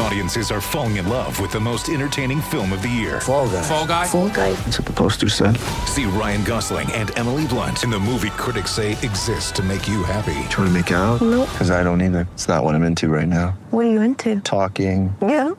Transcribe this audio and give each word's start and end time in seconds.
Audiences 0.00 0.50
are 0.52 0.60
falling 0.60 0.96
in 0.96 1.08
love 1.08 1.40
with 1.40 1.50
the 1.50 1.58
most 1.60 1.88
entertaining 1.88 2.40
film 2.40 2.72
of 2.72 2.82
the 2.82 2.88
year. 2.88 3.20
Fall 3.20 3.48
guy. 3.48 3.62
Fall 3.62 3.86
guy. 3.86 4.06
Fall 4.06 4.28
guy. 4.28 4.52
That's 4.52 4.78
what 4.78 4.86
the 4.86 4.92
poster 4.92 5.28
said. 5.28 5.56
See 5.86 6.04
Ryan 6.04 6.44
Gosling 6.44 6.90
and 6.92 7.16
Emily 7.18 7.46
Blunt 7.48 7.82
in 7.82 7.90
the 7.90 7.98
movie 7.98 8.30
critics 8.30 8.70
say 8.70 8.92
exists 8.92 9.50
to 9.52 9.62
make 9.62 9.88
you 9.88 10.04
happy. 10.04 10.34
Trying 10.50 10.68
to 10.68 10.70
make 10.70 10.90
it 10.92 10.94
out? 10.94 11.20
Nope. 11.20 11.48
Because 11.50 11.70
I 11.72 11.82
don't 11.82 12.00
either. 12.00 12.28
It's 12.34 12.46
not 12.46 12.62
what 12.62 12.74
I'm 12.76 12.84
into 12.84 13.08
right 13.08 13.26
now. 13.26 13.58
What 13.70 13.86
are 13.86 13.90
you 13.90 14.00
into? 14.00 14.40
Talking. 14.40 15.14
Yeah. 15.20 15.52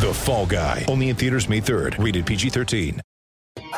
The 0.00 0.12
Fall 0.14 0.46
Guy. 0.46 0.86
Only 0.88 1.10
in 1.10 1.16
theaters 1.16 1.46
May 1.48 1.60
3rd. 1.60 2.02
Rated 2.02 2.24
PG-13. 2.24 3.00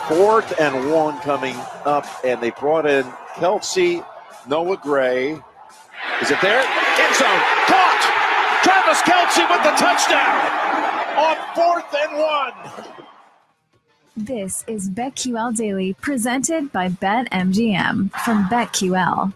Fourth 0.07 0.61
and 0.61 0.93
one 0.93 1.19
coming 1.21 1.57
up, 1.85 2.07
and 2.25 2.41
they 2.41 2.51
brought 2.51 2.87
in 2.87 3.03
Kelce, 3.35 4.05
Noah 4.47 4.77
Gray. 4.77 5.33
Is 6.21 6.31
it 6.31 6.41
there? 6.41 6.61
End 6.61 7.15
zone. 7.17 7.43
Caught! 7.67 8.22
Travis 8.93 9.09
Kelce 9.09 9.51
with 9.51 9.63
the 9.63 9.71
touchdown 9.71 11.17
on 11.17 11.37
fourth 11.55 11.95
and 11.95 12.19
one. 12.19 12.97
This 14.17 14.65
is 14.67 14.91
BetQL 14.91 15.57
Daily, 15.57 15.95
presented 15.95 16.71
by 16.73 16.91
BetMGM 16.91 18.11
from 18.23 18.49
BetQL. 18.49 19.33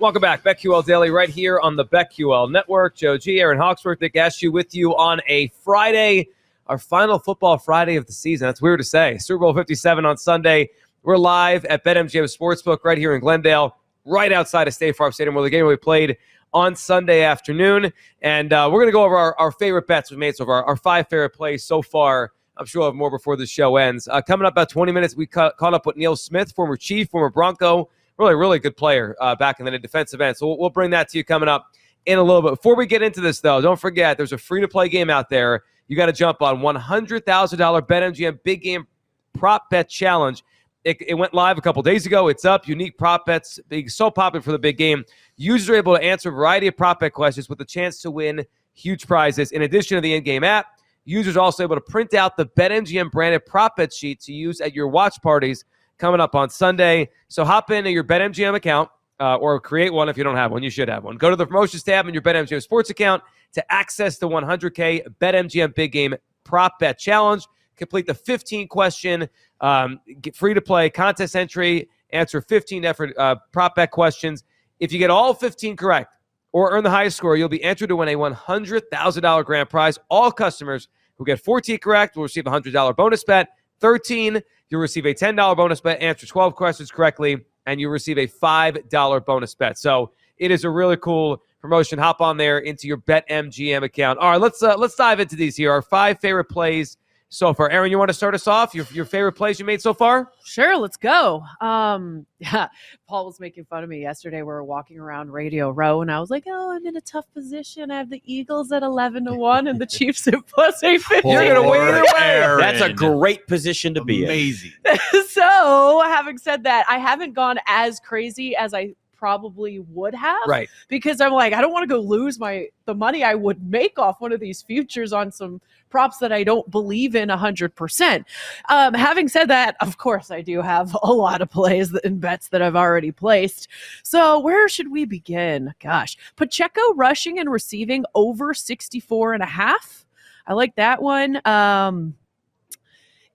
Welcome 0.00 0.22
back, 0.22 0.42
BetQL 0.42 0.84
Daily, 0.84 1.10
right 1.10 1.28
here 1.28 1.60
on 1.60 1.76
the 1.76 1.84
BetQL 1.84 2.50
Network. 2.50 2.96
Joe 2.96 3.16
G, 3.16 3.40
Erin 3.40 3.58
Hawksworth, 3.58 4.00
Nick 4.00 4.14
Ashew 4.14 4.50
with 4.50 4.74
you 4.74 4.96
on 4.96 5.20
a 5.28 5.48
Friday, 5.62 6.28
our 6.66 6.78
final 6.78 7.20
football 7.20 7.58
Friday 7.58 7.94
of 7.94 8.06
the 8.06 8.12
season. 8.12 8.48
That's 8.48 8.60
weird 8.60 8.80
to 8.80 8.84
say. 8.84 9.18
Super 9.18 9.38
Bowl 9.38 9.54
57 9.54 10.04
on 10.04 10.16
Sunday. 10.16 10.70
We're 11.04 11.16
live 11.16 11.64
at 11.66 11.84
BetMGM 11.84 12.36
Sportsbook 12.36 12.78
right 12.82 12.98
here 12.98 13.14
in 13.14 13.20
Glendale, 13.20 13.76
right 14.04 14.32
outside 14.32 14.66
of 14.66 14.74
State 14.74 14.96
Farm 14.96 15.12
Stadium, 15.12 15.36
where 15.36 15.44
the 15.44 15.50
game 15.50 15.64
will 15.64 15.74
be 15.74 15.76
played 15.76 16.16
on 16.52 16.74
Sunday 16.74 17.22
afternoon. 17.22 17.92
And 18.22 18.52
uh, 18.52 18.68
we're 18.70 18.80
going 18.80 18.88
to 18.88 18.92
go 18.92 19.04
over 19.04 19.16
our, 19.16 19.38
our 19.38 19.52
favorite 19.52 19.86
bets 19.86 20.10
we've 20.10 20.18
made 20.18 20.36
so 20.36 20.44
far, 20.44 20.64
our 20.64 20.76
five 20.76 21.08
favorite 21.08 21.30
plays 21.30 21.64
so 21.64 21.82
far. 21.82 22.32
I'm 22.56 22.66
sure 22.66 22.80
we'll 22.80 22.88
have 22.88 22.96
more 22.96 23.10
before 23.10 23.36
the 23.36 23.46
show 23.46 23.76
ends. 23.76 24.08
Uh, 24.08 24.20
coming 24.20 24.46
up 24.46 24.54
about 24.54 24.68
20 24.68 24.90
minutes, 24.90 25.16
we 25.16 25.26
ca- 25.26 25.52
caught 25.52 25.74
up 25.74 25.86
with 25.86 25.96
Neil 25.96 26.16
Smith, 26.16 26.52
former 26.52 26.76
Chief, 26.76 27.08
former 27.08 27.30
Bronco, 27.30 27.88
really, 28.18 28.34
really 28.34 28.58
good 28.58 28.76
player 28.76 29.16
uh, 29.20 29.36
back 29.36 29.60
in 29.60 29.66
the 29.66 29.78
defensive 29.78 30.20
end. 30.20 30.36
So 30.36 30.48
we'll, 30.48 30.58
we'll 30.58 30.70
bring 30.70 30.90
that 30.90 31.08
to 31.10 31.18
you 31.18 31.24
coming 31.24 31.48
up 31.48 31.68
in 32.06 32.18
a 32.18 32.22
little 32.22 32.42
bit. 32.42 32.50
Before 32.50 32.74
we 32.74 32.86
get 32.86 33.02
into 33.02 33.20
this, 33.20 33.40
though, 33.40 33.60
don't 33.60 33.78
forget 33.78 34.16
there's 34.16 34.32
a 34.32 34.38
free 34.38 34.60
to 34.60 34.68
play 34.68 34.88
game 34.88 35.10
out 35.10 35.28
there. 35.28 35.62
You 35.86 35.96
got 35.96 36.06
to 36.06 36.12
jump 36.12 36.42
on 36.42 36.58
$100,000 36.58 37.22
BetMGM 37.22 38.42
Big 38.42 38.62
Game 38.62 38.86
Prop 39.34 39.70
Bet 39.70 39.88
Challenge. 39.88 40.42
It, 40.84 40.96
it 41.02 41.14
went 41.14 41.34
live 41.34 41.58
a 41.58 41.60
couple 41.60 41.82
days 41.82 42.06
ago. 42.06 42.28
It's 42.28 42.44
up. 42.44 42.68
Unique 42.68 42.96
prop 42.96 43.26
bets 43.26 43.58
being 43.68 43.88
so 43.88 44.10
popular 44.10 44.42
for 44.42 44.52
the 44.52 44.58
big 44.58 44.76
game. 44.76 45.04
Users 45.36 45.68
are 45.70 45.74
able 45.74 45.96
to 45.96 46.02
answer 46.02 46.28
a 46.28 46.32
variety 46.32 46.68
of 46.68 46.76
prop 46.76 47.00
bet 47.00 47.12
questions 47.12 47.48
with 47.48 47.60
a 47.60 47.64
chance 47.64 48.00
to 48.02 48.10
win 48.10 48.44
huge 48.74 49.06
prizes. 49.06 49.52
In 49.52 49.62
addition 49.62 49.96
to 49.96 50.00
the 50.00 50.14
in-game 50.14 50.44
app, 50.44 50.78
users 51.04 51.36
are 51.36 51.40
also 51.40 51.62
able 51.62 51.74
to 51.74 51.80
print 51.80 52.14
out 52.14 52.36
the 52.36 52.46
BetMGM 52.46 53.10
branded 53.10 53.44
prop 53.44 53.76
bet 53.76 53.92
sheet 53.92 54.20
to 54.20 54.32
use 54.32 54.60
at 54.60 54.74
your 54.74 54.88
watch 54.88 55.20
parties 55.20 55.64
coming 55.98 56.20
up 56.20 56.34
on 56.34 56.48
Sunday. 56.48 57.10
So 57.26 57.44
hop 57.44 57.70
into 57.70 57.90
your 57.90 58.04
BetMGM 58.04 58.54
account 58.54 58.88
uh, 59.20 59.36
or 59.36 59.58
create 59.60 59.92
one 59.92 60.08
if 60.08 60.16
you 60.16 60.24
don't 60.24 60.36
have 60.36 60.52
one. 60.52 60.62
You 60.62 60.70
should 60.70 60.88
have 60.88 61.04
one. 61.04 61.16
Go 61.16 61.30
to 61.30 61.36
the 61.36 61.46
promotions 61.46 61.82
tab 61.82 62.06
in 62.06 62.14
your 62.14 62.22
BetMGM 62.22 62.62
sports 62.62 62.90
account 62.90 63.22
to 63.52 63.72
access 63.72 64.18
the 64.18 64.28
100K 64.28 65.06
BetMGM 65.20 65.74
Big 65.74 65.92
Game 65.92 66.14
Prop 66.44 66.78
Bet 66.78 66.98
Challenge. 66.98 67.44
Complete 67.78 68.06
the 68.06 68.14
15 68.14 68.68
question, 68.68 69.28
um, 69.60 70.00
free 70.34 70.54
to 70.54 70.60
play 70.60 70.90
contest 70.90 71.36
entry, 71.36 71.88
answer 72.10 72.40
15 72.40 72.84
effort 72.84 73.16
uh, 73.16 73.36
prop 73.52 73.74
bet 73.76 73.90
questions. 73.90 74.44
If 74.80 74.92
you 74.92 74.98
get 74.98 75.10
all 75.10 75.34
15 75.34 75.76
correct 75.76 76.14
or 76.52 76.72
earn 76.72 76.84
the 76.84 76.90
highest 76.90 77.16
score, 77.16 77.36
you'll 77.36 77.48
be 77.48 77.62
entered 77.62 77.88
to 77.88 77.96
win 77.96 78.08
a 78.08 78.14
$100,000 78.14 79.44
grand 79.44 79.70
prize. 79.70 79.98
All 80.08 80.30
customers 80.30 80.88
who 81.16 81.24
get 81.24 81.40
14 81.40 81.78
correct 81.78 82.16
will 82.16 82.24
receive 82.24 82.46
a 82.46 82.50
$100 82.50 82.96
bonus 82.96 83.24
bet. 83.24 83.48
13, 83.80 84.40
you'll 84.68 84.80
receive 84.80 85.06
a 85.06 85.14
$10 85.14 85.56
bonus 85.56 85.80
bet. 85.80 86.00
Answer 86.00 86.26
12 86.26 86.54
questions 86.54 86.90
correctly, 86.90 87.44
and 87.66 87.80
you'll 87.80 87.90
receive 87.92 88.18
a 88.18 88.26
$5 88.26 89.26
bonus 89.26 89.54
bet. 89.54 89.78
So 89.78 90.12
it 90.38 90.50
is 90.50 90.64
a 90.64 90.70
really 90.70 90.96
cool 90.96 91.42
promotion. 91.60 91.98
Hop 91.98 92.20
on 92.20 92.36
there 92.36 92.58
into 92.58 92.86
your 92.86 92.98
BetMGM 92.98 93.82
account. 93.82 94.18
All 94.18 94.30
right, 94.30 94.40
let's 94.40 94.62
uh, 94.62 94.76
let's 94.76 94.94
dive 94.94 95.20
into 95.20 95.36
these 95.36 95.56
here. 95.56 95.72
Our 95.72 95.82
five 95.82 96.20
favorite 96.20 96.46
plays 96.46 96.96
so 97.30 97.52
far. 97.52 97.68
Erin, 97.70 97.90
you 97.90 97.98
want 97.98 98.08
to 98.08 98.14
start 98.14 98.34
us 98.34 98.46
off? 98.46 98.74
Your 98.74 98.86
your 98.92 99.04
favorite 99.04 99.32
plays 99.32 99.58
you 99.58 99.64
made 99.66 99.82
so 99.82 99.92
far? 99.92 100.32
Sure, 100.44 100.76
let's 100.76 100.96
go. 100.96 101.42
Um, 101.60 102.26
yeah, 102.38 102.68
Paul 103.06 103.26
was 103.26 103.38
making 103.40 103.64
fun 103.66 103.82
of 103.84 103.90
me 103.90 104.00
yesterday. 104.00 104.38
We 104.38 104.44
were 104.44 104.64
walking 104.64 104.98
around 104.98 105.30
Radio 105.30 105.70
Row, 105.70 106.00
and 106.02 106.10
I 106.10 106.20
was 106.20 106.30
like, 106.30 106.44
"Oh, 106.46 106.72
I'm 106.72 106.86
in 106.86 106.96
a 106.96 107.00
tough 107.02 107.26
position. 107.34 107.90
I 107.90 107.98
have 107.98 108.10
the 108.10 108.22
Eagles 108.24 108.72
at 108.72 108.82
eleven 108.82 109.24
to 109.26 109.34
one, 109.34 109.66
and 109.66 109.78
the 109.80 109.86
Chiefs 109.98 110.26
at 110.28 110.34
plus 110.46 110.82
eight 110.82 111.02
fifty. 111.02 111.28
You're 111.28 111.54
gonna 111.54 111.68
win 111.68 111.80
either 111.80 112.02
way. 112.02 112.56
That's 112.58 112.80
a 112.80 112.92
great 112.92 113.46
position 113.46 113.94
to 113.94 114.04
be 114.04 114.18
in. 114.22 114.24
Amazing. 114.24 114.72
so, 115.28 116.02
having 116.06 116.38
said 116.38 116.64
that, 116.64 116.86
I 116.88 116.98
haven't 116.98 117.34
gone 117.34 117.58
as 117.66 118.00
crazy 118.00 118.56
as 118.56 118.72
I 118.74 118.94
probably 119.18 119.80
would 119.80 120.14
have 120.14 120.38
Right. 120.46 120.68
because 120.86 121.20
I'm 121.20 121.32
like, 121.32 121.52
I 121.52 121.60
don't 121.60 121.72
want 121.72 121.82
to 121.82 121.88
go 121.92 121.98
lose 122.00 122.38
my 122.38 122.68
the 122.84 122.94
money 122.94 123.24
I 123.24 123.34
would 123.34 123.60
make 123.68 123.98
off 123.98 124.20
one 124.20 124.30
of 124.32 124.38
these 124.38 124.62
futures 124.62 125.12
on 125.12 125.32
some 125.32 125.60
props 125.90 126.18
that 126.18 126.32
I 126.32 126.44
don't 126.44 126.70
believe 126.70 127.14
in 127.14 127.28
hundred 127.28 127.74
percent. 127.74 128.26
Um, 128.68 128.94
having 128.94 129.28
said 129.28 129.48
that, 129.48 129.76
of 129.80 129.98
course, 129.98 130.30
I 130.30 130.42
do 130.42 130.62
have 130.62 130.96
a 131.02 131.12
lot 131.12 131.40
of 131.40 131.50
plays 131.50 131.94
and 132.04 132.20
bets 132.20 132.48
that 132.48 132.62
I've 132.62 132.76
already 132.76 133.12
placed. 133.12 133.68
So 134.02 134.38
where 134.38 134.68
should 134.68 134.90
we 134.90 135.04
begin? 135.04 135.74
Gosh, 135.80 136.16
Pacheco 136.36 136.80
rushing 136.94 137.38
and 137.38 137.50
receiving 137.50 138.04
over 138.14 138.54
64 138.54 139.34
and 139.34 139.42
a 139.42 139.46
half. 139.46 140.06
I 140.46 140.54
like 140.54 140.74
that 140.76 141.02
one. 141.02 141.40
Um, 141.46 142.14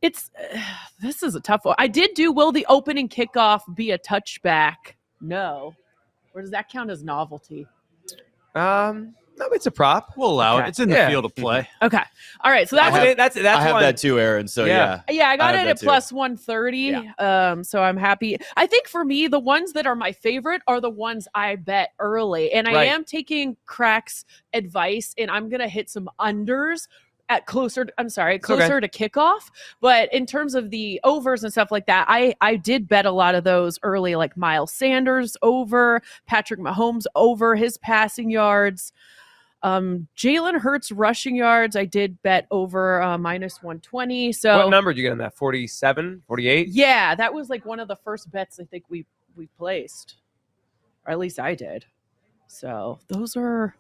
it's 0.02 0.32
this 1.02 1.24
is 1.24 1.36
a 1.36 1.40
tough 1.40 1.66
one. 1.66 1.76
I 1.80 1.88
did 1.88 2.14
do 2.14 2.32
will 2.32 2.52
the 2.52 2.66
opening 2.70 3.10
kickoff 3.10 3.62
be 3.74 3.92
a 3.92 3.98
touchback? 3.98 4.96
No. 5.22 5.76
Or 6.34 6.42
does 6.42 6.52
that 6.52 6.70
count 6.70 6.90
as 6.90 7.04
novelty? 7.04 7.68
Um, 8.56 9.16
no, 9.38 9.48
it's 9.52 9.66
a 9.66 9.72
prop. 9.72 10.14
We'll 10.16 10.30
allow 10.32 10.58
Okay. 10.58 10.66
it. 10.66 10.70
It's 10.70 10.80
in 10.80 10.90
the 10.90 10.96
Yeah. 10.96 11.10
field 11.10 11.26
of 11.26 11.36
play. 11.36 11.68
Okay. 11.82 12.02
All 12.44 12.52
right. 12.52 12.68
So 12.70 12.78
I 12.78 12.90
that 12.92 13.08
have- 13.08 13.18
that's 13.18 13.36
that's 13.36 13.60
I 13.60 13.62
have 13.62 13.74
one. 13.74 13.82
that 13.84 13.98
too, 13.98 14.20
Aaron. 14.20 14.48
So 14.48 14.66
Yeah. 14.66 15.02
yeah. 15.10 15.16
yeah, 15.16 15.30
I 15.30 15.38
got 15.38 15.56
I 15.56 15.58
it 15.58 15.62
at 15.62 15.66
that 15.66 15.80
too. 15.80 15.86
plus 15.86 16.12
130. 16.12 16.96
Um, 17.20 17.64
so 17.64 17.82
I'm 17.82 17.98
happy. 17.98 18.38
I 18.58 18.68
think 18.68 18.88
for 18.88 19.04
me, 19.06 19.28
the 19.28 19.40
ones 19.40 19.74
that 19.74 19.86
are 19.88 19.96
my 19.96 20.12
favorite 20.12 20.62
are 20.68 20.80
the 20.80 20.90
ones 20.90 21.28
I 21.34 21.56
bet 21.56 21.92
early. 22.00 22.52
And 22.54 22.68
I 22.68 22.74
Right. 22.74 22.88
am 22.90 23.04
taking 23.04 23.58
Crack's 23.66 24.26
advice 24.54 25.14
and 25.18 25.30
I'm 25.32 25.50
gonna 25.50 25.68
hit 25.68 25.90
some 25.90 26.10
unders 26.20 26.88
at 27.30 27.46
closer 27.46 27.88
I'm 27.98 28.10
sorry, 28.10 28.34
okay. 28.34 28.40
closer 28.42 28.82
to 28.82 28.88
kickoff. 28.90 29.50
But 29.80 30.14
in 30.14 30.26
terms 30.26 30.56
of 30.56 30.70
the 30.72 31.00
overs 31.06 31.44
and 31.44 31.52
stuff 31.54 31.72
like 31.72 31.86
that, 31.88 32.06
I 32.10 32.36
I 32.42 32.58
did 32.58 32.88
bet 32.88 33.06
a 33.06 33.12
lot 33.12 33.34
of 33.34 33.46
those 33.46 33.80
early, 33.82 34.16
like 34.16 34.36
Miles 34.36 34.74
Sanders 34.74 35.38
over, 35.42 36.02
Patrick 36.28 36.60
Mahomes 36.60 37.06
over 37.16 37.56
his 37.56 37.78
passing 37.78 38.30
yards. 38.30 38.92
Um, 39.64 40.08
Jalen 40.18 40.60
Hurts 40.60 40.92
rushing 40.92 41.36
yards, 41.38 41.76
I 41.76 41.86
did 41.86 42.22
bet 42.22 42.48
over 42.52 43.02
uh, 43.02 43.18
minus 43.18 43.64
120. 43.64 44.34
So 44.34 44.58
what 44.58 44.70
number 44.70 44.92
did 44.92 44.98
you 44.98 45.04
get 45.04 45.14
on 45.14 45.18
that? 45.20 45.36
47, 45.36 46.22
48? 46.28 46.68
yeah, 46.68 47.16
that 47.16 47.34
was 47.34 47.50
like 47.50 47.66
one 47.66 47.80
of 47.80 47.88
the 47.88 47.96
first 47.96 48.30
bets 48.30 48.60
I 48.60 48.66
think 48.66 48.84
we 48.90 49.06
we 49.36 49.48
placed, 49.58 50.18
or 51.08 51.14
at 51.14 51.20
least 51.20 51.40
I 51.40 51.56
did. 51.56 51.86
So 52.48 53.00
those 53.08 53.36
are, 53.36 53.76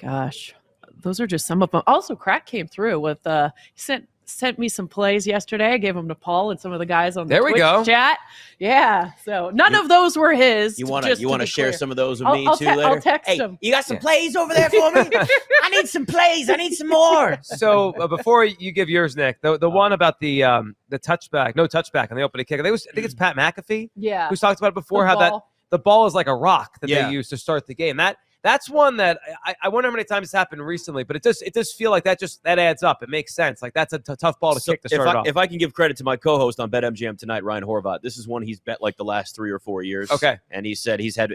gosh, 0.00 0.54
those 1.00 1.20
are 1.20 1.26
just 1.26 1.46
some 1.46 1.62
of 1.62 1.70
them. 1.70 1.82
Also, 1.86 2.14
Crack 2.14 2.46
came 2.46 2.68
through 2.68 3.00
with 3.00 3.26
uh 3.26 3.50
he 3.72 3.80
sent 3.80 4.06
sent 4.26 4.58
me 4.58 4.68
some 4.68 4.88
plays 4.88 5.26
yesterday. 5.26 5.72
I 5.72 5.78
gave 5.78 5.94
them 5.94 6.08
to 6.08 6.14
Paul 6.14 6.50
and 6.50 6.58
some 6.60 6.72
of 6.72 6.78
the 6.78 6.86
guys 6.86 7.16
on 7.16 7.26
the 7.26 7.34
There 7.34 7.44
we 7.44 7.50
Twitch 7.52 7.60
go. 7.60 7.84
chat. 7.84 8.18
Yeah, 8.58 9.10
so 9.24 9.50
none 9.52 9.72
You- 9.72 9.80
of 9.82 9.88
those 9.88 10.16
were 10.16 10.32
his. 10.32 10.78
You 10.78 10.86
want 10.86 11.04
to 11.06 11.14
you 11.16 11.28
want 11.28 11.40
to 11.40 11.46
share 11.46 11.66
clear. 11.66 11.78
some 11.78 11.90
of 11.90 11.96
those 11.96 12.20
with 12.20 12.28
I'll- 12.28 12.34
me 12.36 12.46
I'll 12.46 12.56
too 12.56 12.64
te- 12.64 12.70
I'll 12.70 12.76
later? 12.76 13.00
text 13.00 13.28
hey, 13.30 13.36
him. 13.36 13.58
you 13.60 13.70
got 13.72 13.84
some 13.84 13.96
Yeah. 13.96 14.00
plays 14.00 14.36
over 14.36 14.54
there 14.54 14.70
for 14.70 14.90
me? 14.92 15.00
I 15.62 15.68
need 15.70 15.88
some 15.88 16.06
plays. 16.06 16.48
I 16.50 16.56
need 16.56 16.74
some 16.74 16.88
more. 16.88 17.38
So 17.42 17.92
uh, 18.00 18.06
before 18.06 18.44
you 18.44 18.72
give 18.72 18.88
yours, 18.88 19.16
Nick, 19.16 19.40
the, 19.40 19.58
the 19.58 19.70
one 19.70 19.92
about 19.92 20.18
the 20.20 20.44
um 20.44 20.74
the 20.88 20.98
touchback, 20.98 21.56
no 21.56 21.66
touchback 21.66 22.10
on 22.10 22.16
the 22.16 22.22
opening 22.22 22.46
kick. 22.46 22.60
I 22.60 22.62
think, 22.62 22.68
it 22.68 22.72
was, 22.72 22.86
I 22.90 22.94
think 22.94 23.04
it's 23.04 23.14
Pat 23.14 23.36
McAfee 23.36 23.90
Yeah, 23.96 24.28
who's 24.28 24.40
talked 24.40 24.60
about 24.60 24.68
it 24.68 24.74
before. 24.74 25.02
the 25.04 25.08
how 25.08 25.18
that 25.18 25.32
the 25.70 25.78
ball 25.78 26.06
is 26.06 26.14
like 26.14 26.26
a 26.28 26.34
rock 26.34 26.78
that 26.80 26.88
Yeah. 26.90 27.06
they 27.08 27.12
use 27.14 27.28
to 27.30 27.36
start 27.36 27.66
the 27.66 27.74
game. 27.74 27.96
That 27.96 28.16
that's 28.44 28.68
one 28.68 28.98
that 28.98 29.18
I, 29.44 29.54
I 29.62 29.68
wonder 29.70 29.88
how 29.88 29.92
many 29.92 30.04
times 30.04 30.26
it's 30.26 30.32
happened 30.32 30.64
recently, 30.64 31.02
but 31.02 31.16
it 31.16 31.22
does 31.22 31.40
it 31.42 31.54
does 31.54 31.72
feel 31.72 31.90
like 31.90 32.04
that 32.04 32.20
just 32.20 32.42
that 32.44 32.58
adds 32.58 32.82
up. 32.82 33.02
It 33.02 33.08
makes 33.08 33.34
sense. 33.34 33.62
Like 33.62 33.72
that's 33.72 33.94
a 33.94 33.98
t- 33.98 34.14
tough 34.16 34.38
ball 34.38 34.52
to 34.54 34.60
So 34.60 34.72
kick 34.72 34.82
to 34.82 34.86
if 34.86 34.92
start 34.92 35.08
I, 35.08 35.14
off. 35.20 35.26
if 35.26 35.36
I 35.38 35.46
can 35.46 35.56
give 35.58 35.72
credit 35.72 35.96
to 35.96 36.04
my 36.04 36.16
co-host 36.16 36.60
on 36.60 36.70
BetMGM 36.70 37.18
tonight, 37.18 37.42
Ryan 37.42 37.64
Horvat, 37.64 38.02
this 38.02 38.18
is 38.18 38.28
one 38.28 38.42
he's 38.42 38.60
bet 38.60 38.82
like 38.82 38.96
the 38.98 39.04
last 39.04 39.34
three 39.34 39.50
or 39.50 39.58
four 39.58 39.82
years. 39.82 40.10
Okay. 40.10 40.38
and 40.50 40.66
he 40.66 40.74
said 40.74 41.00
he's 41.00 41.16
had 41.16 41.34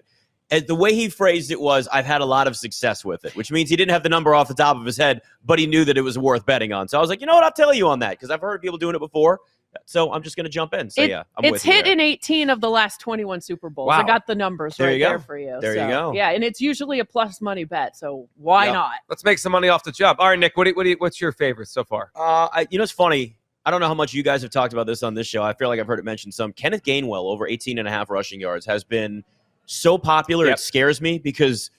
And 0.51 0.67
the 0.67 0.75
way 0.75 0.93
he 0.93 1.09
phrased 1.09 1.49
it 1.51 1.59
was, 1.59 1.87
I've 1.91 2.05
had 2.05 2.21
a 2.21 2.25
lot 2.25 2.45
of 2.47 2.55
success 2.55 3.03
with 3.03 3.25
it, 3.25 3.35
which 3.35 3.51
means 3.51 3.71
he 3.71 3.75
didn't 3.75 3.91
have 3.91 4.03
the 4.03 4.09
number 4.09 4.35
off 4.35 4.47
the 4.47 4.53
top 4.53 4.77
of 4.77 4.85
his 4.85 4.95
head, 4.97 5.21
but 5.43 5.57
he 5.57 5.65
knew 5.65 5.83
that 5.85 5.97
it 5.97 6.01
was 6.01 6.17
worth 6.17 6.45
betting 6.45 6.73
on. 6.73 6.87
So 6.87 6.97
I 6.99 7.01
was 7.01 7.09
like, 7.09 7.21
you 7.21 7.27
know 7.27 7.33
what? 7.33 7.43
I'll 7.43 7.51
tell 7.51 7.73
you 7.73 7.87
on 7.87 7.99
that 7.99 8.11
because 8.11 8.29
I've 8.29 8.41
heard 8.41 8.61
people 8.61 8.77
doing 8.77 8.95
it 8.95 8.99
before. 8.99 9.39
So 9.85 10.11
I'm 10.13 10.23
just 10.23 10.35
going 10.35 10.45
to 10.45 10.49
jump 10.51 10.73
in. 10.73 10.89
So 10.89 11.01
It- 11.01 11.09
yeah, 11.09 11.23
I'm 11.37 11.45
it's 11.45 11.51
with 11.53 11.63
hit 11.63 11.85
there. 11.85 11.93
in 11.93 11.99
18 11.99 12.49
of 12.49 12.61
the 12.61 12.69
last 12.69 12.99
21 13.01 13.41
Super 13.41 13.69
Bowls. 13.69 13.91
I 13.93 14.03
got 14.03 14.25
the 14.27 14.35
numbers 14.35 14.77
There 14.77 14.87
right 14.87 14.99
there 14.99 15.19
for 15.19 15.37
you. 15.37 15.57
There 15.61 15.73
you 15.73 15.87
go. 15.87 16.11
Yeah, 16.13 16.29
and 16.31 16.43
it's 16.43 16.59
usually 16.61 16.99
a 16.99 17.05
plus 17.05 17.41
money 17.41 17.63
bet. 17.63 17.95
So 17.97 18.27
why 18.35 18.65
Yep. 18.65 18.73
not? 18.73 18.91
Let's 19.09 19.23
make 19.23 19.37
some 19.39 19.51
money 19.51 19.69
off 19.69 19.83
the 19.83 19.91
job. 19.91 20.17
All 20.19 20.29
right, 20.29 20.39
Nick, 20.39 20.57
what 20.57 20.63
do 20.65 20.71
you, 20.71 20.75
what 20.75 20.83
do 20.83 20.89
you, 20.89 20.95
what's 20.99 21.19
your 21.21 21.31
favorite 21.31 21.67
so 21.67 21.83
far? 21.83 22.11
Uh, 22.15 22.47
I, 22.51 22.67
you 22.69 22.77
know, 22.77 22.83
it's 22.83 22.91
funny. 22.91 23.37
I 23.65 23.71
don't 23.71 23.81
know 23.81 23.87
how 23.87 23.93
much 23.93 24.13
you 24.13 24.23
guys 24.23 24.41
have 24.41 24.51
talked 24.51 24.73
about 24.73 24.87
this 24.87 25.03
on 25.03 25.13
this 25.13 25.27
show. 25.27 25.43
I 25.43 25.53
feel 25.53 25.67
like 25.67 25.79
I've 25.79 25.87
heard 25.87 25.99
it 25.99 26.05
mentioned 26.05 26.33
some. 26.33 26.53
Kenneth 26.53 26.83
Gainwell, 26.83 27.25
over 27.31 27.47
18 27.47 27.77
and 27.77 27.87
a 27.87 27.91
half 27.91 28.09
rushing 28.09 28.39
yards, 28.39 28.65
has 28.65 28.83
been 28.83 29.23
so 29.65 29.97
popular. 29.97 30.45
Yep. 30.45 30.55
It 30.55 30.59
scares 30.59 31.01
me 31.01 31.19
because 31.19 31.69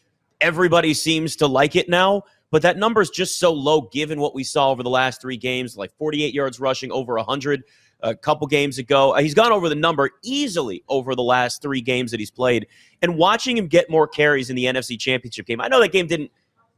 everybody 0.41 0.95
seems 0.95 1.37
to 1.37 1.47
like 1.47 1.75
it 1.77 1.89
now. 1.89 2.23
But 2.51 2.63
that 2.63 2.77
number 2.77 3.01
is 3.01 3.11
just 3.11 3.39
so 3.39 3.53
low 3.53 3.83
given 3.83 4.21
what 4.21 4.35
we 4.35 4.45
saw 4.45 4.71
over 4.71 4.83
the 4.83 4.91
last 4.91 5.21
three 5.21 5.37
games 5.37 5.77
like 5.77 5.93
48 5.97 6.35
yards 6.35 6.59
rushing, 6.61 6.91
over 6.91 7.15
100 7.15 7.63
a 8.03 8.15
couple 8.15 8.47
games 8.47 8.79
ago. 8.79 9.15
Uh, 9.15 9.21
He's 9.21 9.35
gone 9.35 9.53
over 9.53 9.69
the 9.69 9.75
number 9.75 10.11
easily 10.23 10.83
over 10.89 11.15
the 11.15 11.23
last 11.23 11.63
three 11.63 11.81
games 11.81 12.11
that 12.11 12.21
he's 12.21 12.31
played. 12.31 12.67
And 13.03 13.17
watching 13.17 13.57
him 13.57 13.69
get 13.69 13.91
more 13.91 14.09
carries 14.09 14.51
in 14.51 14.57
the 14.57 14.65
NFC 14.65 14.99
Championship 14.99 15.47
game, 15.47 15.61
I 15.61 15.69
know 15.69 15.81
that 15.81 15.93
game 15.93 16.07
didn't 16.07 16.31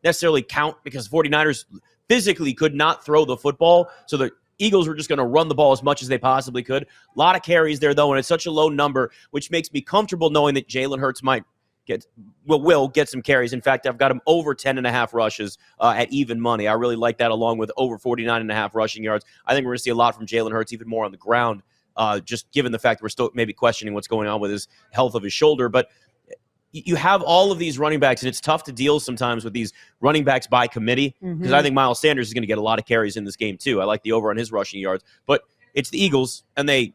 necessarily 0.04 0.42
count 0.42 0.76
because 0.84 1.08
49ers 1.08 1.64
physically 2.08 2.52
could 2.52 2.74
not 2.74 3.04
throw 3.04 3.24
the 3.24 3.36
football. 3.36 3.88
So 4.06 4.16
the 4.16 4.32
Eagles 4.58 4.86
were 4.86 4.94
just 4.94 5.08
going 5.08 5.18
to 5.18 5.24
run 5.24 5.48
the 5.48 5.54
ball 5.54 5.72
as 5.72 5.82
much 5.82 6.02
as 6.02 6.08
they 6.08 6.18
possibly 6.18 6.62
could. 6.62 6.82
A 6.82 6.86
lot 7.18 7.36
of 7.36 7.42
carries 7.42 7.80
there, 7.80 7.94
though, 7.94 8.12
and 8.12 8.18
it's 8.18 8.28
such 8.28 8.46
a 8.46 8.50
low 8.50 8.68
number, 8.68 9.10
which 9.30 9.50
makes 9.50 9.72
me 9.72 9.80
comfortable 9.80 10.30
knowing 10.30 10.54
that 10.54 10.68
Jalen 10.68 11.00
Hurts 11.00 11.22
might 11.22 11.44
get 11.86 12.06
will 12.46 12.60
will 12.60 12.88
get 12.88 13.08
some 13.08 13.22
carries. 13.22 13.52
In 13.52 13.60
fact, 13.60 13.86
I've 13.86 13.98
got 13.98 14.10
him 14.10 14.20
over 14.26 14.54
10 14.54 14.78
and 14.78 14.86
a 14.86 14.90
half 14.90 15.12
rushes 15.14 15.58
uh, 15.80 15.94
at 15.96 16.12
even 16.12 16.40
money. 16.40 16.68
I 16.68 16.74
really 16.74 16.96
like 16.96 17.18
that 17.18 17.30
along 17.30 17.58
with 17.58 17.70
over 17.76 17.98
49 17.98 18.40
and 18.40 18.50
a 18.50 18.54
half 18.54 18.74
rushing 18.74 19.02
yards. 19.02 19.24
I 19.46 19.54
think 19.54 19.64
we're 19.64 19.70
going 19.70 19.78
to 19.78 19.82
see 19.82 19.90
a 19.90 19.94
lot 19.94 20.14
from 20.14 20.26
Jalen 20.26 20.52
Hurts, 20.52 20.72
even 20.72 20.88
more 20.88 21.04
on 21.04 21.10
the 21.10 21.16
ground, 21.16 21.62
uh, 21.96 22.20
just 22.20 22.50
given 22.52 22.72
the 22.72 22.78
fact 22.78 23.00
that 23.00 23.04
we're 23.04 23.08
still 23.08 23.30
maybe 23.34 23.52
questioning 23.52 23.94
what's 23.94 24.08
going 24.08 24.28
on 24.28 24.40
with 24.40 24.50
his 24.50 24.68
health 24.90 25.14
of 25.14 25.22
his 25.22 25.32
shoulder. 25.32 25.68
But 25.68 25.88
you 26.74 26.96
have 26.96 27.20
all 27.20 27.52
of 27.52 27.58
these 27.58 27.78
running 27.78 28.00
backs, 28.00 28.22
and 28.22 28.28
it's 28.28 28.40
tough 28.40 28.64
to 28.64 28.72
deal 28.72 28.98
sometimes 28.98 29.44
with 29.44 29.52
these 29.52 29.74
running 30.00 30.24
backs 30.24 30.46
by 30.46 30.66
committee 30.66 31.14
because 31.20 31.50
Mhm. 31.50 31.54
I 31.54 31.62
think 31.62 31.74
Miles 31.74 32.00
Sanders 32.00 32.28
is 32.28 32.32
going 32.34 32.44
to 32.44 32.46
get 32.46 32.56
a 32.56 32.62
lot 32.62 32.78
of 32.78 32.86
carries 32.86 33.18
in 33.18 33.24
this 33.24 33.36
game 33.36 33.58
too. 33.58 33.82
I 33.82 33.84
like 33.84 34.02
the 34.02 34.12
over 34.12 34.30
on 34.30 34.38
his 34.38 34.50
rushing 34.50 34.80
yards, 34.80 35.04
but 35.26 35.42
it's 35.74 35.90
the 35.90 36.02
Eagles, 36.02 36.44
and 36.56 36.66
they 36.66 36.94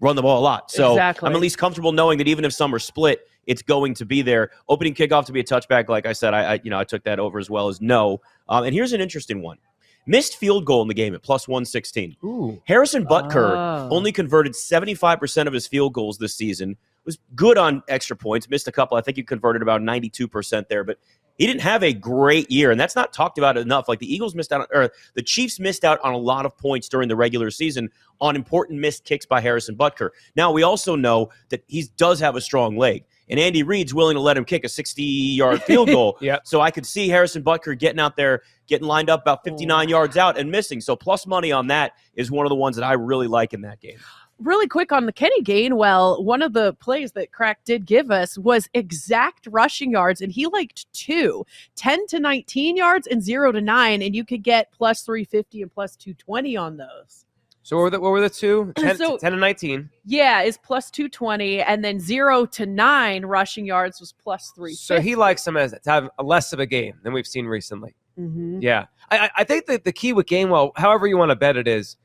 run 0.00 0.16
the 0.16 0.22
ball 0.22 0.40
a 0.40 0.42
lot. 0.42 0.72
So 0.72 0.92
Exactly. 0.94 1.28
I'm 1.28 1.36
at 1.36 1.40
least 1.40 1.56
comfortable 1.56 1.92
knowing 1.92 2.18
that 2.18 2.26
even 2.26 2.44
if 2.44 2.52
some 2.52 2.74
are 2.74 2.80
split, 2.80 3.20
it's 3.46 3.62
going 3.62 3.94
to 3.94 4.04
be 4.04 4.22
there. 4.22 4.50
Opening 4.68 4.94
kickoff 4.94 5.26
to 5.26 5.32
be 5.32 5.40
a 5.40 5.44
touchback, 5.44 5.88
like 5.88 6.06
I 6.06 6.12
said, 6.12 6.34
I, 6.34 6.54
I 6.54 6.60
you 6.62 6.70
know 6.70 6.78
I 6.78 6.84
took 6.84 7.04
that 7.04 7.18
over 7.18 7.38
as 7.38 7.48
well 7.50 7.68
as 7.68 7.80
no. 7.80 8.20
Um, 8.48 8.64
and 8.64 8.74
here's 8.74 8.92
an 8.92 9.00
interesting 9.00 9.42
one: 9.42 9.58
missed 10.06 10.36
field 10.36 10.64
goal 10.64 10.82
in 10.82 10.88
the 10.88 10.94
game 10.94 11.14
at 11.14 11.22
plus 11.22 11.46
one 11.48 11.64
sixteen. 11.64 12.16
Ooh. 12.24 12.60
Harrison 12.66 13.04
Butker 13.06 13.54
Oh. 13.56 13.88
only 13.90 14.12
converted 14.12 14.52
75% 14.52 15.46
of 15.46 15.52
his 15.52 15.66
field 15.66 15.92
goals 15.92 16.18
this 16.18 16.34
season. 16.34 16.76
Was 17.04 17.18
good 17.36 17.56
on 17.56 17.82
extra 17.88 18.16
points, 18.16 18.48
missed 18.50 18.66
a 18.66 18.72
couple. 18.72 18.96
I 18.96 19.00
think 19.00 19.16
he 19.16 19.22
converted 19.22 19.62
about 19.62 19.80
92% 19.80 20.66
there, 20.68 20.82
but 20.82 20.98
he 21.38 21.46
didn't 21.46 21.60
have 21.60 21.84
a 21.84 21.92
great 21.92 22.50
year, 22.50 22.72
and 22.72 22.80
that's 22.80 22.96
not 22.96 23.12
talked 23.12 23.38
about 23.38 23.56
enough. 23.56 23.88
Like 23.88 24.00
the 24.00 24.12
Eagles 24.12 24.34
missed 24.34 24.50
out, 24.52 24.68
or 24.72 24.90
the 25.14 25.22
Chiefs 25.22 25.60
missed 25.60 25.84
out 25.84 26.00
on 26.02 26.14
a 26.14 26.18
lot 26.18 26.46
of 26.46 26.56
points 26.58 26.88
during 26.88 27.08
the 27.08 27.14
regular 27.14 27.50
season 27.52 27.90
on 28.20 28.34
important 28.34 28.80
missed 28.80 29.04
kicks 29.04 29.24
by 29.24 29.40
Harrison 29.40 29.76
Butker. 29.76 30.10
Now 30.34 30.50
we 30.50 30.64
also 30.64 30.96
know 30.96 31.28
that 31.50 31.62
he 31.68 31.84
does 31.96 32.18
have 32.18 32.34
a 32.34 32.40
strong 32.40 32.76
leg, 32.76 33.04
and 33.28 33.40
Andy 33.40 33.62
Reid's 33.62 33.92
willing 33.92 34.14
to 34.14 34.20
let 34.20 34.36
him 34.36 34.44
kick 34.44 34.64
a 34.64 34.68
60-yard 34.68 35.62
field 35.62 35.88
goal. 35.88 36.18
Yep. 36.26 36.46
So 36.46 36.60
I 36.60 36.70
could 36.70 36.86
see 36.86 37.08
Harrison 37.08 37.42
Butker 37.42 37.78
getting 37.78 38.00
out 38.00 38.16
there, 38.16 38.42
getting 38.66 38.86
lined 38.86 39.10
up 39.10 39.22
about 39.22 39.44
59 39.44 39.88
yards 39.88 40.16
out 40.16 40.38
and 40.38 40.50
missing. 40.50 40.80
So 40.80 40.96
plus 40.96 41.26
money 41.26 41.52
on 41.52 41.66
that 41.66 41.92
is 42.14 42.30
one 42.30 42.46
of 42.46 42.50
the 42.50 42.56
ones 42.56 42.76
that 42.76 42.84
I 42.84 42.94
really 42.94 43.26
like 43.28 43.52
in 43.52 43.60
that 43.62 43.80
game. 43.80 43.98
really 44.38 44.66
quick 44.66 44.92
on 44.92 45.06
the 45.06 45.12
Kenny 45.12 45.42
Gainwell, 45.42 46.22
one 46.24 46.42
of 46.42 46.52
the 46.52 46.74
plays 46.74 47.12
that 47.12 47.32
Crack 47.32 47.60
did 47.64 47.86
give 47.86 48.10
us 48.10 48.38
was 48.38 48.68
exact 48.74 49.46
rushing 49.50 49.90
yards, 49.90 50.20
and 50.20 50.32
he 50.32 50.46
liked 50.46 50.90
two 50.92 51.44
10 51.76 52.06
to 52.08 52.20
19 52.20 52.76
yards 52.76 53.06
and 53.06 53.22
zero 53.22 53.52
to 53.52 53.60
nine, 53.60 54.02
and 54.02 54.14
you 54.16 54.24
could 54.24 54.42
get 54.42 54.72
plus 54.72 55.02
350 55.02 55.62
and 55.62 55.72
plus 55.72 55.96
220 55.96 56.56
on 56.56 56.76
those. 56.76 57.25
So 57.66 57.74
what 57.74 57.82
were 57.82 57.90
the, 57.90 57.98
what 58.00 58.12
were 58.12 58.20
the 58.20 58.30
two? 58.30 58.72
10, 58.78 58.96
So- 58.96 59.18
10 59.18 59.32
and 59.32 59.40
19. 59.40 59.90
Yeah, 60.04 60.42
is 60.42 60.56
plus 60.56 60.88
220, 60.88 61.62
and 61.62 61.84
then 61.84 61.98
zero 61.98 62.46
to 62.46 62.64
nine 62.64 63.26
rushing 63.26 63.66
yards 63.66 63.98
was 63.98 64.12
plus 64.12 64.52
3. 64.54 64.72
So 64.74 65.00
he 65.00 65.16
likes 65.16 65.44
him 65.44 65.56
as 65.56 65.72
to 65.72 65.90
have 65.90 66.08
less 66.22 66.52
of 66.52 66.60
a 66.60 66.66
game 66.66 66.94
than 67.02 67.12
we've 67.12 67.26
seen 67.26 67.46
recently. 67.46 67.96
Mhm. 68.16 68.62
Yeah, 68.62 68.84
I, 69.10 69.18
I- 69.18 69.30
I 69.38 69.44
think 69.44 69.66
that 69.66 69.82
the 69.82 69.90
key 69.90 70.12
with 70.12 70.26
Gainwell, 70.26 70.70
however 70.76 71.08
you 71.08 71.18
want 71.18 71.30
to 71.30 71.36
bet 71.36 71.56
it, 71.56 71.66
is 71.66 71.96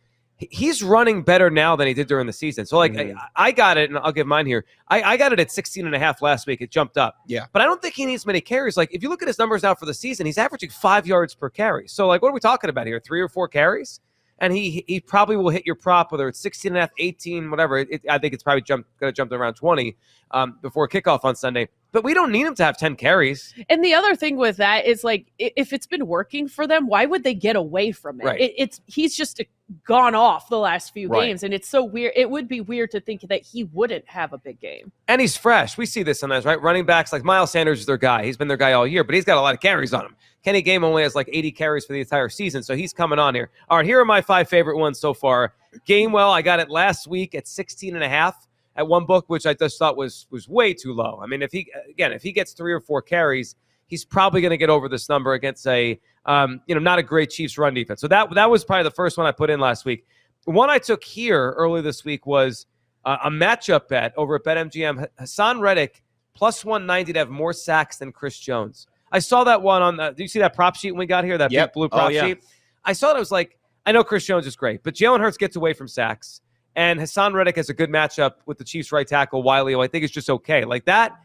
he's 0.50 0.82
running 0.82 1.22
better 1.22 1.52
now 1.52 1.76
than 1.76 1.86
he 1.88 1.94
did 1.94 2.08
during 2.08 2.26
the 2.26 2.34
season. 2.34 2.66
So 2.66 2.80
like 2.80 2.94
Mhm. 2.94 3.16
I, 3.36 3.50
I 3.50 3.52
got 3.52 3.78
it, 3.78 3.92
and 3.92 4.00
I'll 4.00 4.12
give 4.12 4.26
mine 4.26 4.48
here. 4.48 4.66
I, 4.88 5.04
I 5.04 5.16
got 5.18 5.32
it 5.32 5.40
at 5.40 5.52
16 5.52 5.86
and 5.86 5.94
a 5.94 6.00
half 6.00 6.24
last 6.24 6.48
week. 6.48 6.62
It 6.62 6.72
jumped 6.72 6.98
up. 6.98 7.18
Yeah. 7.28 7.46
but 7.54 7.62
I 7.62 7.66
don't 7.66 7.80
think 7.84 7.94
he 7.94 8.08
needs 8.08 8.26
many 8.26 8.42
carries. 8.42 8.78
Like 8.78 8.90
if 8.92 9.04
you 9.04 9.10
look 9.10 9.22
at 9.22 9.28
his 9.28 9.38
numbers 9.38 9.62
now 9.62 9.76
for 9.76 9.86
the 9.86 9.94
season, 9.94 10.26
he's 10.26 10.40
averaging 10.40 10.72
five 10.72 11.06
yards 11.06 11.36
per 11.36 11.52
carry. 11.52 11.88
So 11.88 12.08
like 12.08 12.24
what 12.24 12.30
are 12.30 12.34
we 12.34 12.40
talking 12.40 12.72
about 12.72 12.88
here? 12.88 13.00
Three 13.00 13.22
or 13.22 13.30
four 13.30 13.48
carries? 13.48 14.00
And 14.42 14.52
he 14.52 14.84
he 14.88 15.00
probably 15.00 15.38
will 15.38 15.50
hit 15.50 15.66
your 15.66 15.76
prop 15.76 16.12
whether 16.12 16.28
it's 16.28 16.40
16 16.40 16.72
and 16.72 16.78
a 16.78 16.82
half, 16.82 16.90
18, 16.98 17.50
whatever. 17.50 17.78
It, 17.78 18.02
I 18.10 18.18
think 18.18 18.34
it's 18.34 18.44
probably 18.44 18.64
jump, 18.64 18.86
going 19.00 19.14
to 19.14 19.16
jump 19.16 19.32
to 19.32 19.38
around 19.38 19.54
20 19.54 19.96
um, 20.32 20.58
before 20.62 20.90
kickoff 20.90 21.24
on 21.24 21.36
Sunday. 21.36 21.70
But 21.94 22.06
we 22.06 22.14
don't 22.14 22.32
need 22.32 22.48
him 22.48 22.56
to 22.56 22.64
have 22.64 22.78
10 22.78 22.96
carries. 22.96 23.54
And 23.70 23.84
the 23.84 23.94
other 23.94 24.16
thing 24.16 24.38
with 24.38 24.56
that 24.58 24.86
is 24.86 25.04
like, 25.04 25.26
if 25.38 25.74
it's 25.74 25.86
been 25.88 26.08
working 26.08 26.48
for 26.48 26.66
them, 26.66 26.88
why 26.88 27.06
would 27.06 27.24
they 27.26 27.34
get 27.34 27.58
away 27.58 27.92
from 27.92 28.22
it? 28.22 28.26
Right. 28.26 28.40
it 28.40 28.54
it's 28.58 28.80
he's 28.86 29.16
just 29.16 29.42
uh, 29.42 29.44
gone 29.86 30.16
off 30.16 30.48
the 30.48 30.58
last 30.58 30.94
few 30.94 31.10
Right. 31.10 31.28
games, 31.28 31.44
and 31.44 31.54
it's 31.54 31.68
so 31.68 31.84
weird. 31.84 32.14
It 32.16 32.30
would 32.30 32.48
be 32.48 32.62
weird 32.62 32.92
to 32.92 33.02
think 33.02 33.22
that 33.28 33.42
he 33.42 33.66
wouldn't 33.66 34.08
have 34.08 34.32
a 34.32 34.38
big 34.38 34.62
game. 34.62 34.92
And 35.10 35.20
he's 35.20 35.36
fresh. 35.36 35.78
We 35.78 35.86
see 35.86 36.02
this 36.04 36.20
sometimes, 36.22 36.46
right? 36.46 36.62
Running 36.62 36.86
backs 36.86 37.12
like 37.12 37.26
Miles 37.26 37.52
Sanders 37.52 37.82
is 37.82 37.86
their 37.86 37.98
guy. 37.98 38.24
He's 38.24 38.38
been 38.38 38.48
their 38.48 38.58
guy 38.58 38.72
all 38.72 38.88
year, 38.88 39.04
but 39.04 39.14
he's 39.14 39.26
got 39.26 39.38
a 39.38 39.42
lot 39.42 39.54
of 39.54 39.60
carries 39.60 39.94
on 39.94 40.06
him. 40.06 40.16
Kenny 40.46 40.62
Game 40.62 40.84
only 40.86 41.04
has 41.04 41.14
like 41.14 41.30
80 41.32 41.52
carries 41.52 41.86
for 41.86 41.92
the 41.94 42.00
entire 42.00 42.30
season, 42.30 42.64
so 42.64 42.76
he's 42.76 42.94
coming 42.94 43.20
on 43.20 43.36
here. 43.36 43.50
All 43.70 43.78
right, 43.78 43.86
here 43.86 44.00
are 44.00 44.06
my 44.06 44.22
five 44.22 44.48
favorite 44.50 44.78
ones 44.78 44.98
so 45.00 45.14
far. 45.14 45.54
Gainwell, 45.88 46.32
I 46.32 46.42
got 46.42 46.60
it 46.62 46.70
last 46.70 47.06
week 47.08 47.36
at 47.36 47.48
16 47.48 47.96
and 47.96 48.04
a 48.04 48.10
half 48.10 48.48
at 48.76 48.88
one 48.88 49.06
book, 49.06 49.26
which 49.28 49.46
I 49.46 49.54
just 49.54 49.78
thought 49.78 49.98
was 49.98 50.28
was 50.32 50.48
way 50.48 50.74
too 50.74 50.94
low. 50.94 51.20
I 51.22 51.28
mean, 51.28 51.42
if 51.42 51.52
he 51.52 51.72
again, 51.90 52.12
if 52.14 52.22
he 52.24 52.32
gets 52.32 52.54
three 52.54 52.74
or 52.74 52.80
four 52.80 53.02
carries, 53.02 53.56
he's 53.88 54.06
probably 54.06 54.42
going 54.42 54.52
to 54.52 54.58
get 54.58 54.70
over 54.70 54.88
this 54.88 55.10
number 55.10 55.34
against 55.34 55.66
a 55.68 56.00
um, 56.26 56.62
you 56.68 56.76
know, 56.76 56.82
not 56.82 57.00
a 57.00 57.04
great 57.04 57.30
Chiefs 57.32 57.58
run 57.58 57.74
defense. 57.74 58.00
So 58.02 58.08
that 58.08 58.34
that 58.36 58.50
was 58.50 58.64
probably 58.64 58.84
the 58.84 58.92
first 58.92 59.18
one 59.18 59.26
I 59.28 59.32
put 59.32 59.50
in 59.50 59.60
last 59.60 59.86
week. 59.86 60.06
One 60.46 60.70
I 60.70 60.78
took 60.78 61.04
here 61.04 61.52
early 61.52 61.82
this 61.82 62.04
week 62.06 62.26
was 62.26 62.66
uh, 63.06 63.18
a 63.26 63.30
matchup 63.30 63.88
bet 63.88 64.14
over 64.18 64.36
at 64.36 64.44
BetMGM. 64.44 65.06
Haason 65.20 65.60
Reddick 65.60 66.02
plus 66.34 66.64
190 66.64 67.14
to 67.14 67.20
have 67.20 67.30
more 67.30 67.54
sacks 67.54 67.98
than 67.98 68.12
Chris 68.12 68.40
Jones. 68.40 68.88
I 69.12 69.20
saw 69.20 69.44
that 69.44 69.62
one 69.62 69.82
on 69.82 69.98
the. 69.98 70.12
Do 70.12 70.24
you 70.24 70.30
see 70.30 70.40
that 70.40 70.56
prop 70.56 70.76
sheet 70.76 70.92
when 70.92 71.00
we 71.00 71.06
got 71.06 71.26
here? 71.26 71.38
That 71.38 71.52
Yep. 71.52 71.68
big 71.70 71.74
blue 71.74 71.86
Oh, 71.88 71.90
prop 71.90 72.12
yeah. 72.12 72.28
sheet. 72.28 72.44
I 72.86 72.94
saw 72.94 73.12
it. 73.12 73.16
I 73.16 73.20
was 73.20 73.32
like, 73.32 73.58
I 73.86 73.92
know 73.92 74.04
Chris 74.04 74.26
Jones 74.26 74.48
is 74.48 74.56
great, 74.56 74.84
but 74.84 74.94
Jalen 74.96 75.20
Hurts 75.20 75.38
gets 75.38 75.56
away 75.56 75.74
from 75.74 75.88
sacks, 75.88 76.42
and 76.76 77.00
Haason 77.00 77.34
Reddick 77.34 77.58
has 77.58 77.70
a 77.70 77.74
good 77.74 77.90
matchup 77.90 78.36
with 78.46 78.58
the 78.58 78.64
Chiefs' 78.64 78.92
right 78.92 79.08
tackle 79.08 79.44
Wylie, 79.44 79.76
I 79.76 79.88
think 79.88 80.04
it's 80.04 80.14
just 80.14 80.30
okay. 80.30 80.64
Like 80.66 80.86
that. 80.86 81.20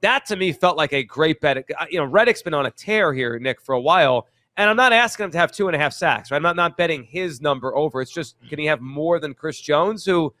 That 0.00 0.26
to 0.26 0.36
me 0.36 0.52
felt 0.52 0.76
like 0.76 0.92
a 0.92 1.02
great 1.02 1.40
bet. 1.40 1.58
Uh, 1.58 1.86
You 1.90 1.98
know, 1.98 2.04
Reddick's 2.04 2.42
been 2.42 2.54
on 2.54 2.66
a 2.66 2.70
tear 2.70 3.12
here, 3.12 3.38
Nick, 3.38 3.60
for 3.60 3.74
a 3.74 3.80
while. 3.80 4.28
And 4.56 4.68
I'm 4.68 4.76
not 4.76 4.92
asking 4.92 5.24
him 5.24 5.30
to 5.32 5.38
have 5.38 5.52
two 5.52 5.68
and 5.68 5.76
a 5.76 5.78
half 5.78 5.92
sacks. 5.92 6.30
Right? 6.30 6.36
I'm 6.36 6.42
not, 6.42 6.56
not 6.56 6.76
betting 6.76 7.04
his 7.04 7.40
number 7.40 7.76
over. 7.76 8.00
It's 8.00 8.10
just 8.10 8.36
can 8.48 8.58
he 8.58 8.66
have 8.66 8.80
more 8.80 9.20
than 9.20 9.34
Chris 9.34 9.60
Jones, 9.60 10.04
who, 10.04 10.34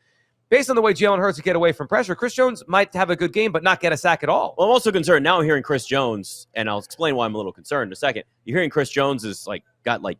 based 0.48 0.70
on 0.70 0.76
the 0.76 0.82
way 0.82 0.92
Jalen 0.92 1.18
Hurts 1.18 1.40
get 1.40 1.54
away 1.56 1.72
from 1.72 1.86
pressure, 1.86 2.16
Chris 2.16 2.34
Jones 2.34 2.62
might 2.66 2.92
have 2.94 3.10
a 3.10 3.16
good 3.16 3.32
game 3.32 3.52
but 3.52 3.62
not 3.62 3.80
get 3.80 3.92
a 3.92 3.96
sack 3.96 4.22
at 4.22 4.28
all. 4.28 4.54
Well, 4.58 4.66
I'm 4.66 4.72
also 4.72 4.90
concerned 4.90 5.22
now. 5.22 5.38
I'm 5.38 5.44
hearing 5.44 5.62
Chris 5.62 5.86
Jones, 5.86 6.48
and 6.54 6.68
I'll 6.68 6.78
explain 6.78 7.14
why 7.14 7.26
I'm 7.26 7.34
a 7.34 7.36
little 7.36 7.52
concerned 7.52 7.88
in 7.88 7.92
a 7.92 7.96
second. 7.96 8.24
You're 8.44 8.56
hearing 8.58 8.70
Chris 8.70 8.90
Jones 8.90 9.24
is 9.24 9.46
like 9.46 9.62
got 9.84 10.02
like 10.02 10.18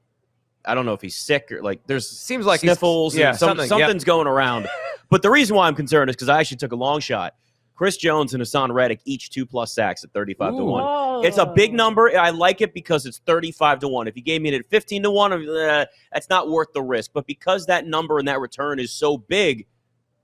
I 0.69 0.75
don't 0.75 0.87
know 0.87 0.93
if 0.93 1.01
he's 1.01 1.17
sick 1.17 1.51
or 1.51 1.63
like 1.63 1.81
there's 1.87 2.09
Seems 2.09 2.47
like 2.47 2.61
he's- 2.61 2.75
sniffles. 2.77 3.17
yeah, 3.17 3.31
and 3.31 3.39
some, 3.39 3.49
something, 3.51 3.65
yep. 3.79 3.87
something's 3.87 4.05
going 4.05 4.27
around. 4.27 4.69
but 5.11 5.23
the 5.23 5.31
reason 5.31 5.57
why 5.57 5.67
I'm 5.67 5.75
concerned 5.75 6.11
is 6.11 6.17
because 6.17 6.29
I 6.29 6.39
actually 6.41 6.59
took 6.59 6.73
a 6.73 6.77
long 6.77 7.01
shot. 7.01 7.35
Chris 7.75 7.97
Jones 7.97 8.35
and 8.35 8.43
Haason 8.43 8.73
Reddick 8.73 9.01
each 9.05 9.31
two 9.31 9.47
plus 9.47 9.73
sacks 9.73 10.03
at 10.03 10.13
35 10.13 10.53
to 10.55 10.59
Ooh. 10.59 10.65
one. 10.65 11.25
It's 11.25 11.39
a 11.39 11.47
big 11.47 11.73
number. 11.73 12.11
I 12.19 12.31
like 12.31 12.61
it 12.61 12.75
because 12.75 13.07
it's 13.07 13.19
35 13.19 13.79
to 13.81 13.89
1. 13.89 14.09
If 14.09 14.17
you 14.17 14.23
gave 14.23 14.43
me 14.43 14.49
it 14.49 14.55
at 14.57 14.67
15 14.67 15.05
to 15.05 15.11
1, 15.13 15.33
uh, 15.49 15.87
that's 16.13 16.29
not 16.29 16.51
worth 16.51 16.73
the 16.75 16.83
risk. 16.83 17.13
But 17.15 17.27
because 17.29 17.67
that 17.67 17.87
number 17.87 18.19
and 18.19 18.27
that 18.27 18.41
return 18.41 18.81
is 18.81 18.91
so 18.91 19.17
big, 19.17 19.65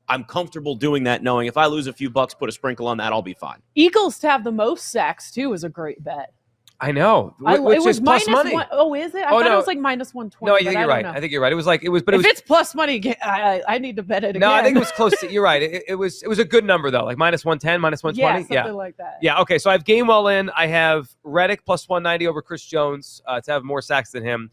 I'm 0.08 0.24
comfortable 0.24 0.74
doing 0.74 1.04
that 1.04 1.22
knowing 1.22 1.46
if 1.46 1.56
I 1.56 1.66
lose 1.66 1.86
a 1.86 1.92
few 1.92 2.10
bucks, 2.10 2.34
put 2.34 2.48
a 2.48 2.52
sprinkle 2.52 2.88
on 2.88 2.96
that, 2.98 3.12
I'll 3.12 3.22
be 3.22 3.34
fine. 3.34 3.62
Eagles 3.76 4.18
to 4.18 4.28
have 4.28 4.42
the 4.42 4.52
most 4.52 4.88
sacks 4.90 5.30
too 5.30 5.52
is 5.52 5.62
a 5.62 5.68
great 5.68 6.02
bet. 6.02 6.32
I 6.80 6.90
know, 6.92 7.34
I, 7.46 7.58
which 7.58 7.76
it 7.78 7.82
was 7.84 7.96
is 7.96 8.00
plus 8.00 8.26
minus 8.26 8.44
money. 8.44 8.52
One, 8.54 8.66
oh, 8.72 8.94
is 8.94 9.14
it? 9.14 9.22
I 9.24 9.28
Oh, 9.30 9.38
thought 9.38 9.44
no. 9.46 9.54
it 9.54 9.56
was 9.56 9.66
like 9.66 9.78
minus 9.78 10.12
one 10.12 10.28
twenty. 10.28 10.50
no, 10.50 10.56
I 10.56 10.58
think 10.62 10.76
you're 10.78 10.88
right. 10.88 11.06
I 11.06 11.20
think 11.20 11.32
you're 11.32 11.40
right. 11.40 11.52
It 11.52 11.54
was 11.56 11.66
like 11.66 11.82
it 11.84 11.88
was, 11.88 12.02
but 12.02 12.14
it 12.14 12.18
if 12.20 12.24
was. 12.26 12.32
it's 12.32 12.40
plus 12.40 12.74
money, 12.74 13.00
I, 13.22 13.62
I 13.68 13.74
I 13.74 13.78
need 13.78 13.96
to 13.96 14.02
bet 14.02 14.24
it 14.24 14.30
again. 14.30 14.40
no, 14.40 14.52
I 14.52 14.62
think 14.62 14.76
it 14.76 14.80
was 14.80 14.90
close. 14.92 15.18
to 15.20 15.30
You're 15.32 15.44
right. 15.44 15.62
It, 15.62 15.84
it 15.88 15.94
was. 15.94 16.22
It 16.22 16.28
was 16.28 16.40
a 16.40 16.44
good 16.44 16.64
number 16.64 16.90
though, 16.90 17.04
like 17.04 17.16
minus 17.16 17.44
one 17.44 17.58
ten, 17.58 17.80
minus 17.80 18.02
one 18.02 18.14
yeah, 18.16 18.30
twenty. 18.30 18.42
something 18.42 18.56
Yeah, 18.56 18.70
like 18.72 18.96
that. 18.98 19.18
yeah. 19.22 19.40
Okay, 19.40 19.56
so 19.58 19.70
I 19.70 19.72
have 19.72 19.84
Gainwell 19.84 20.38
in. 20.38 20.50
I 20.50 20.66
have 20.66 21.08
Reddick 21.22 21.64
plus 21.64 21.88
one 21.88 22.02
ninety 22.02 22.26
over 22.26 22.42
Chris 22.42 22.64
Jones 22.64 23.22
uh, 23.26 23.40
to 23.40 23.52
have 23.52 23.62
more 23.64 23.80
sacks 23.80 24.10
than 24.10 24.24
him. 24.24 24.50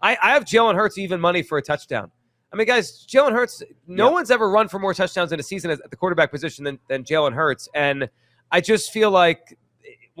I, 0.00 0.16
I 0.22 0.30
have 0.34 0.44
Jalen 0.44 0.74
Hurts 0.74 0.98
even 0.98 1.20
money 1.20 1.42
for 1.42 1.58
a 1.58 1.62
touchdown. 1.62 2.10
I 2.52 2.56
mean, 2.56 2.66
guys, 2.66 3.06
Jalen 3.06 3.32
Hurts. 3.32 3.62
No 3.86 4.08
Yeah. 4.08 4.12
one's 4.12 4.30
ever 4.30 4.50
run 4.50 4.68
for 4.68 4.78
more 4.78 4.92
touchdowns 4.92 5.32
in 5.32 5.40
a 5.40 5.42
season 5.42 5.70
at 5.70 5.90
the 5.90 5.96
quarterback 5.96 6.30
position 6.30 6.64
than, 6.64 6.78
than 6.88 7.02
Jalen 7.02 7.32
Hurts, 7.32 7.68
and 7.74 8.10
I 8.50 8.60
just 8.60 8.92
feel 8.92 9.10
like 9.10 9.56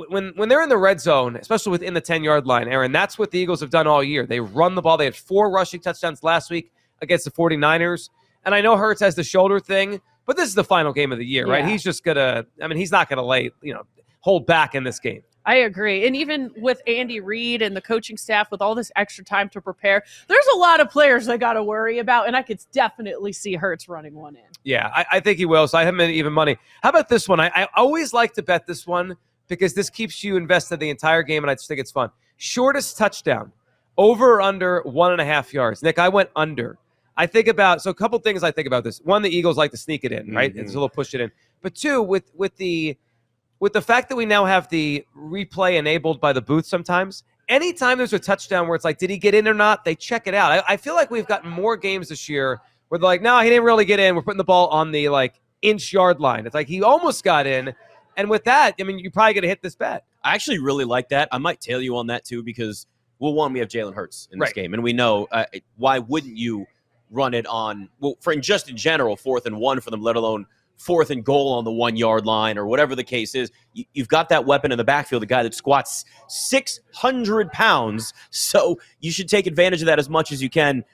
when 0.08 0.32
when 0.36 0.48
they're 0.48 0.62
in 0.62 0.68
the 0.68 0.78
red 0.78 1.00
zone, 1.00 1.36
especially 1.36 1.70
within 1.72 1.94
the 1.94 2.00
10 2.00 2.24
yard 2.24 2.46
line, 2.46 2.68
Erin, 2.68 2.92
that's 2.92 3.18
what 3.18 3.30
the 3.30 3.38
Eagles 3.38 3.60
have 3.60 3.70
done 3.70 3.86
all 3.86 4.02
year. 4.02 4.26
They 4.26 4.40
run 4.40 4.74
the 4.74 4.82
ball. 4.82 4.96
They 4.96 5.04
had 5.04 5.16
four 5.16 5.50
rushing 5.50 5.80
touchdowns 5.80 6.22
last 6.22 6.50
week 6.50 6.72
against 7.00 7.24
the 7.24 7.30
49ers. 7.30 8.10
And 8.44 8.54
I 8.54 8.60
know 8.60 8.76
Hurts 8.76 9.00
has 9.00 9.14
the 9.14 9.24
shoulder 9.24 9.60
thing, 9.60 10.00
but 10.26 10.36
this 10.36 10.48
is 10.48 10.54
the 10.54 10.64
final 10.64 10.92
game 10.92 11.12
of 11.12 11.18
the 11.18 11.26
year, 11.26 11.46
right? 11.46 11.64
He's 11.64 11.82
just 11.82 12.04
gonna 12.04 12.44
I 12.60 12.68
mean, 12.68 12.78
he's 12.78 12.92
not 12.92 13.08
gonna 13.08 13.24
lay, 13.24 13.50
you 13.62 13.74
know, 13.74 13.82
hold 14.20 14.46
back 14.46 14.74
in 14.74 14.84
this 14.84 14.98
game. 14.98 15.22
I 15.44 15.56
agree. 15.56 16.06
And 16.06 16.14
even 16.14 16.50
with 16.56 16.80
Andy 16.86 17.20
Reid 17.20 17.62
and 17.62 17.76
the 17.76 17.80
coaching 17.80 18.16
staff 18.16 18.50
with 18.50 18.62
all 18.62 18.74
this 18.74 18.92
extra 18.96 19.24
time 19.24 19.48
to 19.50 19.60
prepare, 19.60 20.04
there's 20.28 20.46
a 20.54 20.56
lot 20.56 20.80
of 20.80 20.88
players 20.90 21.28
I 21.28 21.36
got 21.36 21.54
to 21.54 21.64
worry 21.64 21.98
about. 21.98 22.26
And 22.26 22.36
I 22.36 22.42
could 22.42 22.60
definitely 22.72 23.32
see 23.32 23.54
Hurts 23.54 23.88
running 23.88 24.14
one 24.14 24.36
in. 24.36 24.44
Yeah, 24.62 24.90
I, 24.94 25.04
I 25.12 25.20
think 25.20 25.38
he 25.38 25.44
will. 25.44 25.66
So 25.66 25.78
I 25.78 25.84
haven't 25.84 26.10
even 26.10 26.32
money. 26.32 26.56
How 26.82 26.90
about 26.90 27.08
this 27.08 27.28
one? 27.28 27.40
I, 27.40 27.50
I 27.54 27.68
always 27.74 28.12
like 28.12 28.34
to 28.34 28.42
bet 28.42 28.66
this 28.66 28.86
one 28.86 29.16
because 29.52 29.74
this 29.74 29.90
keeps 29.90 30.24
you 30.24 30.36
invested 30.36 30.80
the 30.80 30.88
entire 30.90 31.22
game, 31.22 31.44
and 31.44 31.50
I 31.50 31.54
just 31.54 31.68
think 31.68 31.80
it's 31.80 31.90
fun. 31.90 32.10
Shortest 32.36 32.96
touchdown, 32.96 33.52
over 33.98 34.34
or 34.36 34.42
under 34.42 34.80
one 34.82 35.12
and 35.12 35.20
a 35.20 35.24
half 35.24 35.52
yards. 35.52 35.82
Nick, 35.82 35.98
I 35.98 36.08
went 36.08 36.30
under. 36.34 36.78
I 37.16 37.26
think 37.26 37.46
about 37.46 37.82
so 37.82 37.90
a 37.90 37.94
couple 37.94 38.18
things 38.20 38.42
I 38.42 38.50
think 38.50 38.66
about 38.66 38.84
this. 38.84 39.00
One, 39.04 39.20
the 39.22 39.28
Eagles 39.28 39.58
like 39.58 39.70
to 39.72 39.76
sneak 39.76 40.04
it 40.04 40.12
in, 40.12 40.34
right? 40.34 40.54
Mhm. 40.54 40.60
It's 40.60 40.70
a 40.70 40.74
little 40.74 40.88
push 40.88 41.12
it 41.14 41.20
in. 41.20 41.30
But 41.60 41.74
two, 41.74 42.02
with 42.02 42.30
with 42.34 42.56
the 42.56 42.96
with 43.60 43.74
the 43.74 43.82
fact 43.82 44.08
that 44.08 44.16
we 44.16 44.24
now 44.26 44.44
have 44.46 44.68
the 44.70 45.04
replay 45.16 45.76
enabled 45.76 46.20
by 46.20 46.32
the 46.32 46.40
booth 46.40 46.66
sometimes, 46.66 47.22
anytime 47.48 47.98
there's 47.98 48.14
a 48.14 48.18
touchdown 48.18 48.66
where 48.66 48.74
it's 48.74 48.84
like, 48.84 48.98
did 48.98 49.10
he 49.10 49.18
get 49.18 49.34
in 49.34 49.46
or 49.46 49.54
not? 49.54 49.84
They 49.84 49.94
check 49.94 50.26
it 50.26 50.34
out. 50.34 50.50
I, 50.50 50.62
I 50.72 50.76
feel 50.78 50.94
like 50.94 51.10
we've 51.10 51.26
gotten 51.26 51.50
more 51.50 51.76
games 51.76 52.08
this 52.08 52.28
year 52.28 52.60
where 52.88 52.98
they're 52.98 53.06
like, 53.06 53.22
no, 53.22 53.38
he 53.40 53.50
didn't 53.50 53.64
really 53.64 53.84
get 53.84 54.00
in. 54.00 54.16
We're 54.16 54.22
putting 54.22 54.38
the 54.38 54.44
ball 54.44 54.68
on 54.68 54.90
the 54.90 55.10
like 55.10 55.34
inch 55.60 55.92
yard 55.92 56.18
line. 56.18 56.46
It's 56.46 56.54
like 56.54 56.66
he 56.66 56.82
almost 56.82 57.22
got 57.24 57.46
in. 57.46 57.74
And 58.16 58.28
with 58.28 58.44
that, 58.44 58.74
I 58.80 58.82
mean, 58.84 58.98
you're 58.98 59.10
probably 59.10 59.34
going 59.34 59.42
to 59.42 59.48
hit 59.48 59.62
this 59.62 59.74
bet. 59.74 60.04
I 60.22 60.34
actually 60.34 60.58
really 60.58 60.84
like 60.84 61.08
that. 61.10 61.28
I 61.32 61.38
might 61.38 61.60
tail 61.60 61.80
you 61.80 61.96
on 61.96 62.08
that 62.08 62.24
too 62.24 62.42
because 62.42 62.86
well, 63.18 63.34
one, 63.34 63.52
we 63.52 63.60
have 63.60 63.68
Jalen 63.68 63.94
Hurts 63.94 64.28
in 64.32 64.40
this 64.40 64.48
Right. 64.48 64.54
game, 64.54 64.74
and 64.74 64.82
we 64.82 64.92
know 64.92 65.28
uh, 65.30 65.44
why 65.76 66.00
wouldn't 66.00 66.36
you 66.36 66.66
run 67.10 67.34
it 67.34 67.46
on 67.46 67.88
well, 68.00 68.16
for 68.20 68.34
just 68.34 68.68
in 68.68 68.76
general, 68.76 69.16
fourth 69.16 69.46
and 69.46 69.58
one 69.58 69.80
for 69.80 69.90
them, 69.90 70.02
let 70.02 70.16
alone 70.16 70.46
fourth 70.76 71.10
and 71.10 71.24
goal 71.24 71.52
on 71.54 71.64
the 71.64 71.70
one 71.70 71.94
yard 71.94 72.26
line 72.26 72.58
or 72.58 72.66
whatever 72.66 72.96
the 72.96 73.04
case 73.04 73.36
is. 73.36 73.52
You, 73.74 73.84
you've 73.92 74.08
got 74.08 74.28
that 74.30 74.44
weapon 74.44 74.72
in 74.72 74.78
the 74.78 74.84
backfield, 74.84 75.22
the 75.22 75.26
guy 75.26 75.44
that 75.44 75.54
squats 75.54 76.04
six 76.28 76.80
hundred 76.92 77.52
pounds, 77.52 78.12
so 78.30 78.80
you 79.00 79.12
should 79.12 79.28
take 79.28 79.46
advantage 79.46 79.82
of 79.82 79.86
that 79.86 79.98
as 80.00 80.08
much 80.08 80.32
as 80.32 80.42
you 80.42 80.50
can. 80.50 80.84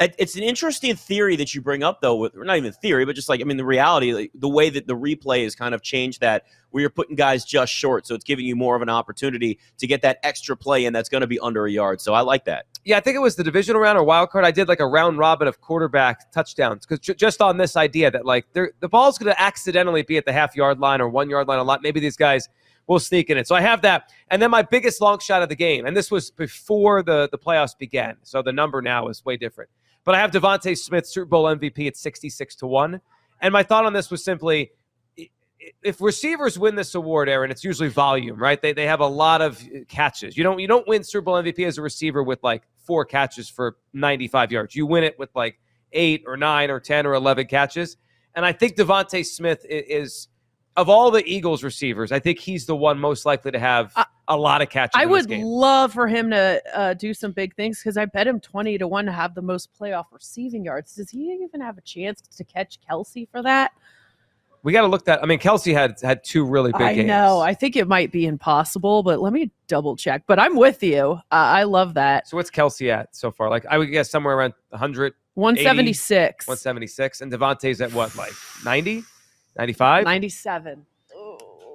It- 0.00 0.14
It's 0.18 0.36
an 0.36 0.42
interesting 0.44 0.94
theory 0.94 1.34
that 1.36 1.54
you 1.54 1.60
bring 1.60 1.82
up, 1.82 2.00
though. 2.00 2.14
With 2.16 2.36
not 2.36 2.56
even 2.56 2.72
theory, 2.72 3.04
but 3.04 3.16
just 3.16 3.28
like 3.28 3.40
I 3.40 3.44
mean, 3.44 3.56
the 3.56 3.64
reality, 3.64 4.12
like, 4.12 4.30
the 4.34 4.48
way 4.48 4.70
that 4.70 4.86
the 4.86 4.94
replay 4.96 5.42
has 5.44 5.54
kind 5.56 5.74
of 5.74 5.82
changed 5.82 6.20
that, 6.20 6.44
where 6.70 6.82
you're 6.82 6.90
putting 6.90 7.16
guys 7.16 7.44
just 7.44 7.72
short, 7.72 8.06
so 8.06 8.14
it's 8.14 8.24
giving 8.24 8.44
you 8.46 8.54
more 8.54 8.76
of 8.76 8.82
an 8.82 8.88
opportunity 8.90 9.58
to 9.78 9.86
get 9.86 10.02
that 10.02 10.18
extra 10.22 10.56
play 10.56 10.84
in 10.84 10.92
that's 10.92 11.08
going 11.08 11.22
to 11.22 11.26
be 11.26 11.38
under 11.40 11.66
a 11.66 11.70
yard. 11.70 12.00
So 12.00 12.14
I 12.14 12.20
like 12.20 12.44
that. 12.44 12.66
Yeah, 12.84 12.96
I 12.98 13.00
think 13.00 13.16
it 13.16 13.20
was 13.20 13.36
the 13.36 13.42
divisional 13.44 13.80
round 13.80 13.98
or 13.98 14.04
wild 14.04 14.30
card. 14.30 14.44
I 14.44 14.50
did 14.50 14.68
like 14.68 14.80
a 14.80 14.86
round 14.86 15.18
robin 15.18 15.48
of 15.48 15.60
quarterback 15.60 16.30
touchdowns 16.30 16.86
because 16.86 17.00
ju- 17.00 17.14
just 17.14 17.42
on 17.42 17.56
this 17.56 17.76
idea 17.76 18.10
that 18.10 18.24
like 18.24 18.46
the 18.52 18.70
ball's 18.88 19.18
going 19.18 19.32
to 19.32 19.40
accidentally 19.40 20.02
be 20.02 20.16
at 20.16 20.24
the 20.26 20.32
half 20.32 20.54
yard 20.54 20.78
line 20.78 21.00
or 21.00 21.08
one 21.08 21.28
yard 21.28 21.48
line 21.48 21.58
a 21.58 21.64
lot. 21.64 21.82
Maybe 21.82 21.98
these 22.00 22.16
guys 22.16 22.48
will 22.86 23.00
sneak 23.00 23.28
in 23.30 23.36
it. 23.36 23.46
So 23.46 23.54
I 23.54 23.60
have 23.60 23.82
that, 23.82 24.10
and 24.30 24.40
then 24.40 24.50
my 24.50 24.62
biggest 24.62 25.00
long 25.02 25.18
shot 25.18 25.42
of 25.42 25.48
the 25.50 25.56
game, 25.56 25.84
and 25.86 25.94
this 25.96 26.10
was 26.10 26.30
before 26.30 27.02
the 27.02 27.28
the 27.30 27.36
playoffs 27.38 27.76
began. 27.76 28.16
So 28.22 28.40
the 28.42 28.52
number 28.52 28.80
now 28.80 29.08
is 29.08 29.24
way 29.24 29.36
different. 29.36 29.68
But 30.08 30.14
I 30.14 30.20
have 30.20 30.30
DeVonta 30.30 30.74
Smith 30.74 31.06
Super 31.06 31.26
Bowl 31.26 31.44
MVP 31.44 31.86
at 31.86 31.94
sixty 31.94 32.30
six 32.30 32.56
to 32.56 32.66
one, 32.66 33.02
and 33.42 33.52
my 33.52 33.62
thought 33.62 33.84
on 33.84 33.92
this 33.92 34.10
was 34.10 34.24
simply. 34.24 34.70
If 35.82 36.00
receivers 36.00 36.58
win 36.58 36.76
this 36.76 36.94
award, 36.94 37.28
Erin, 37.28 37.50
it's 37.50 37.62
usually 37.62 37.90
volume, 37.90 38.38
right? 38.38 38.58
They, 38.62 38.72
they 38.72 38.86
have 38.86 39.00
a 39.00 39.06
lot 39.06 39.42
of 39.42 39.60
uh, 39.60 39.80
catches. 39.86 40.34
You 40.34 40.44
don't 40.44 40.60
you 40.60 40.66
don't 40.66 40.88
win 40.88 41.04
Super 41.04 41.20
Bowl 41.26 41.34
MVP 41.34 41.66
as 41.66 41.76
a 41.76 41.82
receiver 41.82 42.22
with 42.22 42.42
like 42.42 42.62
four 42.78 43.04
catches 43.04 43.50
for 43.50 43.76
95 43.92 44.50
yards. 44.50 44.74
You 44.74 44.86
win 44.86 45.04
it 45.04 45.18
with 45.18 45.28
like 45.34 45.60
eight 45.92 46.22
or 46.26 46.38
nine 46.38 46.70
or 46.70 46.80
10 46.80 47.04
or 47.04 47.12
11 47.12 47.46
catches. 47.48 47.98
And 48.34 48.46
I 48.46 48.52
think 48.52 48.76
DeVonta 48.76 49.26
Smith 49.26 49.60
i- 49.64 49.74
is, 49.74 50.28
of 50.78 50.88
all 50.88 51.10
the 51.10 51.22
Eagles 51.26 51.62
receivers, 51.62 52.12
I 52.12 52.20
think 52.20 52.38
he's 52.38 52.64
the 52.64 52.76
one 52.76 52.98
most 52.98 53.26
likely 53.26 53.50
to 53.50 53.58
have 53.58 53.92
a 54.28 54.36
lot 54.36 54.62
of 54.62 54.70
catches. 54.70 54.92
I 54.94 55.06
would 55.06 55.28
love 55.28 55.92
for 55.92 56.06
him 56.06 56.30
to 56.30 56.62
uh, 56.72 56.94
do 56.94 57.12
some 57.12 57.32
big 57.32 57.54
things 57.56 57.80
because 57.80 57.96
I 57.96 58.04
bet 58.04 58.26
him 58.26 58.40
20 58.40 58.78
to 58.78 58.86
1 58.86 59.06
to 59.06 59.12
have 59.12 59.34
the 59.34 59.42
most 59.42 59.68
playoff 59.78 60.04
receiving 60.12 60.64
yards. 60.64 60.94
Does 60.94 61.10
he 61.10 61.32
even 61.42 61.60
have 61.60 61.76
a 61.78 61.82
chance 61.82 62.22
to 62.22 62.44
catch 62.44 62.78
Kelce 62.88 63.28
for 63.28 63.42
that? 63.42 63.72
we 64.62 64.72
got 64.72 64.82
to 64.82 64.88
look 64.88 65.04
that. 65.04 65.22
I 65.22 65.26
mean, 65.26 65.38
Kelce 65.38 65.72
had 65.72 66.00
had 66.02 66.24
two 66.24 66.44
really 66.44 66.72
big 66.72 66.82
I 66.82 66.94
games. 66.94 67.06
know. 67.06 67.40
I 67.40 67.54
think 67.54 67.76
it 67.76 67.86
might 67.86 68.10
be 68.10 68.26
impossible, 68.26 69.02
but 69.02 69.20
let 69.20 69.32
me 69.32 69.50
double 69.66 69.96
check. 69.96 70.24
But 70.26 70.38
I'm 70.38 70.56
with 70.56 70.82
you. 70.82 71.12
Uh, 71.12 71.20
I 71.30 71.62
love 71.62 71.94
that. 71.94 72.28
so 72.28 72.36
what's 72.36 72.50
Kelce 72.50 72.90
at 72.90 73.14
so 73.14 73.30
far? 73.30 73.50
Like 73.50 73.66
I 73.66 73.78
would 73.78 73.86
guess 73.86 74.10
somewhere 74.10 74.36
around 74.36 74.54
100, 74.70 75.14
176, 75.34 76.46
176, 76.46 77.20
and 77.20 77.32
DeVonta's 77.32 77.80
at 77.80 77.92
what, 77.92 78.14
like 78.16 78.32
90, 78.64 79.04
95? 79.58 80.04
97. 80.04 80.86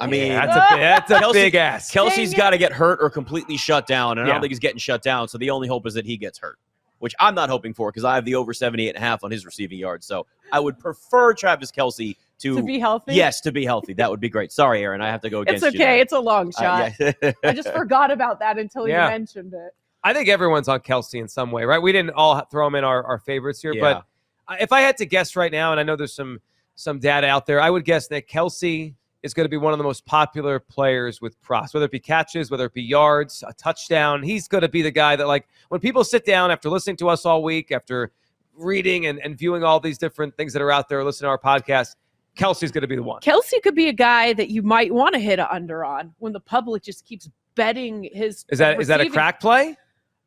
I 0.01 0.07
mean, 0.07 0.27
Yeah, 0.31 0.45
that's 0.45 0.73
a, 0.73 0.77
that's 0.77 1.11
a 1.11 1.15
Kelce- 1.19 1.33
big 1.33 1.55
ass. 1.55 1.91
Kelce's 1.91 2.33
got 2.33 2.49
to 2.49 2.57
get 2.57 2.71
hurt 2.73 2.99
or 3.01 3.09
completely 3.09 3.57
shut 3.57 3.87
down, 3.87 4.17
and 4.17 4.27
I 4.27 4.31
don't 4.31 4.41
think 4.41 4.51
he's 4.51 4.59
getting 4.59 4.79
shut 4.79 5.01
down. 5.01 5.27
So 5.27 5.37
the 5.37 5.49
only 5.49 5.67
hope 5.67 5.85
is 5.85 5.93
that 5.93 6.05
he 6.05 6.17
gets 6.17 6.37
hurt, 6.39 6.57
which 6.99 7.13
I'm 7.19 7.35
not 7.35 7.49
hoping 7.49 7.73
for 7.73 7.89
because 7.91 8.03
I 8.03 8.15
have 8.15 8.25
the 8.25 8.35
over 8.35 8.53
78 8.53 8.89
and 8.89 8.97
a 8.97 8.99
half 8.99 9.23
on 9.23 9.31
his 9.31 9.45
receiving 9.45 9.77
yards. 9.77 10.05
So 10.05 10.25
I 10.51 10.59
would 10.59 10.79
prefer 10.79 11.33
Travis 11.33 11.71
Kelce 11.71 12.15
to, 12.39 12.55
To 12.57 12.63
be 12.63 12.79
healthy? 12.79 13.13
Yes, 13.13 13.39
to 13.41 13.51
be 13.51 13.63
healthy. 13.65 13.93
That 13.93 14.09
would 14.09 14.19
be 14.19 14.29
great. 14.29 14.51
Sorry, 14.51 14.83
Erin, 14.83 14.99
I 15.01 15.07
have 15.09 15.21
to 15.21 15.29
go 15.29 15.41
It's 15.41 15.51
against 15.51 15.63
you. 15.63 15.69
okay. 15.69 15.77
there. 15.93 15.97
It's 16.01 16.13
a 16.13 16.19
long 16.19 16.51
shot. 16.51 16.93
Uh, 16.99 17.13
yeah. 17.21 17.31
I 17.43 17.53
just 17.53 17.69
forgot 17.73 18.11
about 18.11 18.39
that 18.39 18.57
until 18.57 18.87
Yeah. 18.87 19.05
you 19.05 19.11
mentioned 19.11 19.53
it. 19.53 19.71
I 20.03 20.13
think 20.13 20.27
everyone's 20.27 20.67
on 20.67 20.81
Kelce 20.81 21.21
in 21.21 21.29
some 21.29 21.51
way, 21.51 21.63
right? 21.63 21.81
We 21.81 21.93
didn't 21.93 22.11
all 22.15 22.37
throw 22.51 22.67
him 22.67 22.75
in 22.75 22.83
our, 22.83 23.03
our 23.05 23.19
favorites 23.19 23.61
here, 23.61 23.73
Yeah. 23.73 24.01
but 24.49 24.59
if 24.61 24.73
I 24.73 24.81
had 24.81 24.97
to 24.97 25.05
guess 25.05 25.37
right 25.37 25.51
now, 25.51 25.71
and 25.71 25.79
I 25.79 25.83
know 25.83 25.95
there's 25.95 26.13
some 26.13 26.41
some 26.75 26.99
data 26.99 27.27
out 27.27 27.45
there, 27.45 27.61
I 27.61 27.69
would 27.69 27.85
guess 27.85 28.07
that 28.07 28.27
Kelce 28.27 28.95
is 29.21 29.33
going 29.33 29.45
to 29.45 29.49
be 29.49 29.57
one 29.57 29.71
of 29.73 29.77
the 29.77 29.83
most 29.83 30.05
popular 30.05 30.59
players 30.59 31.21
with 31.21 31.39
props, 31.41 31.73
whether 31.73 31.85
it 31.85 31.91
be 31.91 31.99
catches, 31.99 32.51
whether 32.51 32.65
it 32.65 32.73
be 32.73 32.81
yards, 32.83 33.43
a 33.47 33.53
touchdown. 33.53 34.21
He's 34.21 34.47
going 34.47 34.63
to 34.63 34.69
be 34.69 34.81
the 34.81 34.91
guy 34.91 35.15
that, 35.15 35.27
like, 35.27 35.47
when 35.69 35.79
people 35.79 36.03
sit 36.03 36.25
down 36.25 36.51
after 36.51 36.69
listening 36.69 36.97
to 36.97 37.09
us 37.09 37.25
all 37.25 37.41
week, 37.41 37.71
after 37.71 38.11
reading 38.55 39.05
and, 39.05 39.19
and 39.19 39.37
viewing 39.37 39.63
all 39.63 39.79
these 39.79 39.97
different 39.97 40.35
things 40.35 40.51
that 40.53 40.61
are 40.61 40.71
out 40.71 40.89
there, 40.89 41.03
listening 41.03 41.27
to 41.27 41.29
our 41.29 41.37
podcast, 41.37 41.95
Kelce's 42.37 42.71
going 42.71 42.81
to 42.81 42.87
be 42.87 42.95
the 42.95 43.03
one. 43.03 43.21
Kelce 43.21 43.61
could 43.61 43.75
be 43.75 43.87
a 43.89 43.93
guy 43.93 44.33
that 44.33 44.49
you 44.49 44.61
might 44.61 44.93
want 44.93 45.13
to 45.13 45.19
hit 45.19 45.39
a 45.39 45.53
under 45.53 45.85
on 45.85 46.13
when 46.17 46.33
the 46.33 46.39
public 46.39 46.83
just 46.83 47.05
keeps 47.05 47.29
betting 47.55 48.09
his. 48.11 48.43
Is 48.49 48.59
that 48.59 48.81
is 48.81 48.87
that 48.87 48.99
a 48.99 49.09
crack 49.09 49.39
play? 49.39 49.77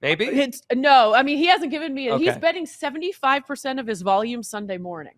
Maybe. 0.01 0.27
It's, 0.27 0.63
no, 0.73 1.15
I 1.15 1.23
mean 1.23 1.37
he 1.37 1.47
hasn't 1.47 1.71
given 1.73 1.93
me. 1.93 2.05
He's 2.19 2.31
Okay. 2.31 2.39
betting 2.39 2.65
seventy 2.67 3.11
five 3.11 3.45
percent 3.45 3.81
of 3.81 3.87
his 3.87 4.03
volume 4.03 4.43
Sunday 4.43 4.79
morning. 4.79 5.15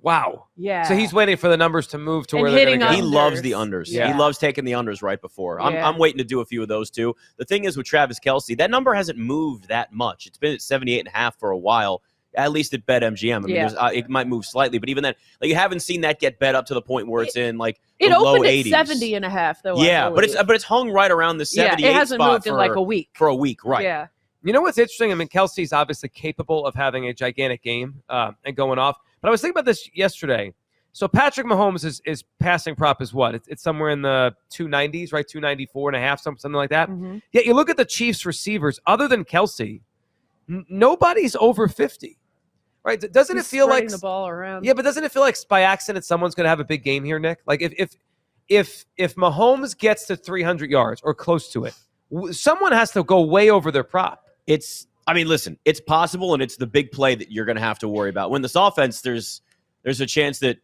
Wow. 0.00 0.46
Yeah. 0.56 0.84
So 0.84 0.94
he's 0.94 1.12
waiting 1.12 1.36
for 1.36 1.48
the 1.48 1.56
numbers 1.56 1.88
to 1.88 1.98
move 1.98 2.26
to 2.28 2.36
And 2.36 2.42
where 2.42 2.52
they're 2.52 2.66
going 2.66 2.80
to 2.80 2.92
He 2.92 3.00
go. 3.00 3.06
unders. 3.08 3.12
loves 3.12 3.42
the 3.42 3.50
unders. 3.52 3.86
Yeah. 3.88 4.12
He 4.12 4.18
loves 4.18 4.38
taking 4.38 4.64
the 4.64 4.72
unders 4.72 5.02
right 5.02 5.20
before. 5.20 5.60
I'm, 5.60 5.74
Yeah. 5.74 5.88
I'm 5.88 5.98
waiting 5.98 6.18
to 6.18 6.24
do 6.24 6.40
a 6.40 6.44
few 6.44 6.62
of 6.62 6.68
those 6.68 6.90
too. 6.90 7.16
The 7.36 7.44
thing 7.44 7.64
is 7.64 7.76
with 7.76 7.86
Travis 7.86 8.20
Kelce, 8.20 8.56
that 8.58 8.70
number 8.70 8.94
hasn't 8.94 9.18
moved 9.18 9.68
that 9.68 9.92
much. 9.92 10.26
It's 10.26 10.38
been 10.38 10.54
at 10.54 10.62
78 10.62 11.00
and 11.00 11.08
a 11.08 11.10
half 11.10 11.36
for 11.38 11.50
a 11.50 11.58
while. 11.58 12.02
At 12.34 12.52
least 12.52 12.74
at 12.74 12.86
BetMGM. 12.86 13.36
I 13.36 13.38
mean, 13.40 13.56
Yeah. 13.56 13.66
uh, 13.76 13.90
it 13.92 14.08
might 14.08 14.28
move 14.28 14.44
slightly, 14.44 14.78
but 14.78 14.88
even 14.88 15.02
then, 15.02 15.14
like 15.40 15.48
you 15.48 15.56
haven't 15.56 15.80
seen 15.80 16.02
that 16.02 16.20
get 16.20 16.38
bet 16.38 16.54
up 16.54 16.66
to 16.66 16.74
the 16.74 16.82
point 16.82 17.08
where 17.08 17.22
it's 17.24 17.36
in 17.36 17.58
like 17.58 17.80
it 17.98 18.10
the 18.10 18.18
low 18.20 18.34
opened 18.36 18.46
at 18.46 18.52
80s. 18.52 18.70
70 18.70 19.14
and 19.14 19.24
a 19.24 19.30
half 19.30 19.62
though. 19.62 19.78
I 19.78 19.84
yeah, 19.86 20.10
but 20.10 20.22
it's 20.22 20.36
but 20.36 20.50
it's 20.54 20.62
hung 20.62 20.90
right 20.90 21.10
around 21.10 21.38
the 21.38 21.46
78 21.46 21.82
yeah, 21.82 21.90
it 21.90 21.94
hasn't 21.94 22.20
spot 22.20 22.32
moved 22.32 22.44
for, 22.44 22.50
in 22.50 22.56
like 22.56 22.76
a 22.76 22.82
week. 22.82 23.08
for 23.14 23.26
a 23.28 23.34
week, 23.34 23.64
right? 23.64 23.82
Yeah. 23.82 24.06
You 24.44 24.52
know 24.52 24.60
what's 24.60 24.78
interesting? 24.78 25.10
I 25.10 25.14
mean, 25.16 25.26
Kelce's 25.28 25.72
obviously 25.72 26.10
capable 26.10 26.64
of 26.64 26.74
having 26.76 27.06
a 27.06 27.14
gigantic 27.14 27.62
game 27.62 28.02
uh, 28.08 28.32
and 28.44 28.54
going 28.54 28.78
off. 28.78 28.98
But 29.20 29.28
I 29.28 29.30
was 29.30 29.40
thinking 29.40 29.54
about 29.54 29.64
this 29.64 29.88
yesterday. 29.94 30.52
So 30.92 31.06
Patrick 31.06 31.46
Mahomes 31.46 31.84
is, 31.84 32.00
is 32.06 32.24
passing 32.40 32.74
prop 32.74 33.00
is 33.02 33.12
what? 33.12 33.34
It's, 33.34 33.46
it's 33.48 33.62
somewhere 33.62 33.90
in 33.90 34.02
the 34.02 34.34
290s, 34.50 35.12
right? 35.12 35.26
294 35.26 35.90
and 35.90 35.96
a 35.96 36.00
half, 36.00 36.20
some- 36.20 36.38
something 36.38 36.56
like 36.56 36.70
that. 36.70 36.88
Mhm. 36.88 37.20
Yet 37.32 37.46
you 37.46 37.54
look 37.54 37.70
at 37.70 37.76
the 37.76 37.84
Chiefs 37.84 38.24
receivers, 38.26 38.80
other 38.86 39.06
than 39.06 39.24
Kelce, 39.24 39.80
n- 40.48 40.64
nobody's 40.68 41.36
over 41.36 41.68
50. 41.68 42.18
Right? 42.84 43.00
Doesn't 43.12 43.36
He's 43.36 43.46
it 43.46 43.48
feel 43.50 43.68
like 43.68 43.88
the 43.88 43.98
ball 43.98 44.28
around? 44.28 44.64
yeah, 44.64 44.72
but 44.72 44.82
doesn't 44.82 45.04
it 45.04 45.12
feel 45.12 45.20
like 45.20 45.36
by 45.48 45.60
accident 45.62 46.06
someone's 46.06 46.34
going 46.34 46.44
to 46.46 46.48
have 46.48 46.60
a 46.60 46.64
big 46.64 46.82
game 46.82 47.04
here, 47.04 47.18
Nick? 47.18 47.40
Like 47.46 47.60
if 47.60 47.74
if 47.76 47.90
if 48.48 48.86
if 48.96 49.14
Mahomes 49.16 49.76
gets 49.76 50.06
to 50.06 50.16
300 50.16 50.70
yards 50.70 51.02
or 51.04 51.12
close 51.12 51.52
to 51.52 51.66
it, 51.66 51.74
w- 52.10 52.32
someone 52.32 52.72
has 52.72 52.90
to 52.92 53.04
go 53.04 53.20
way 53.20 53.50
over 53.50 53.70
their 53.70 53.84
prop. 53.84 54.24
It's 54.46 54.86
I 55.08 55.14
mean, 55.14 55.26
listen, 55.26 55.58
it's 55.64 55.80
possible 55.80 56.34
and 56.34 56.42
it's 56.42 56.56
the 56.56 56.66
big 56.66 56.92
play 56.92 57.14
that 57.14 57.32
you're 57.32 57.44
going 57.46 57.56
to 57.56 57.62
have 57.62 57.78
to 57.80 57.88
worry 57.88 58.10
about. 58.10 58.30
When 58.30 58.42
this 58.42 58.54
offense 58.54 59.00
there's 59.00 59.40
there's 59.82 60.00
a 60.00 60.06
chance 60.06 60.38
that 60.40 60.58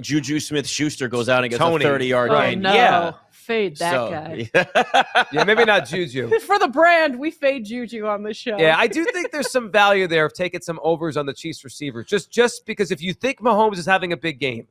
Juju 0.00 0.38
Smith-Schuster 0.38 1.08
goes 1.08 1.28
out 1.28 1.42
and 1.42 1.50
gets 1.50 1.58
Tony. 1.58 1.84
a 1.84 1.88
30-yard 1.88 2.30
Oh 2.30 2.40
gain. 2.40 2.60
no, 2.60 2.72
Yeah. 2.72 3.12
fade 3.32 3.76
that 3.78 3.90
So- 3.92 4.10
guy. 4.10 5.26
Yeah, 5.32 5.44
maybe 5.44 5.64
not 5.64 5.86
Juju. 5.88 6.38
For 6.40 6.58
the 6.58 6.68
brand, 6.68 7.18
we 7.18 7.30
fade 7.30 7.64
Juju 7.64 8.06
on 8.06 8.22
the 8.22 8.34
show. 8.34 8.58
Yeah, 8.58 8.76
I 8.78 8.86
do 8.86 9.04
think 9.06 9.32
there's 9.32 9.50
some 9.50 9.72
value 9.72 10.06
there 10.06 10.26
of 10.26 10.34
taking 10.34 10.60
some 10.60 10.78
overs 10.82 11.16
on 11.16 11.26
the 11.26 11.32
Chiefs 11.32 11.64
receivers. 11.64 12.06
Just 12.06 12.30
just 12.30 12.64
because 12.66 12.90
if 12.92 13.02
you 13.02 13.12
think 13.14 13.40
Mahomes 13.40 13.78
is 13.78 13.86
having 13.86 14.12
a 14.12 14.16
big 14.16 14.38
game, 14.38 14.68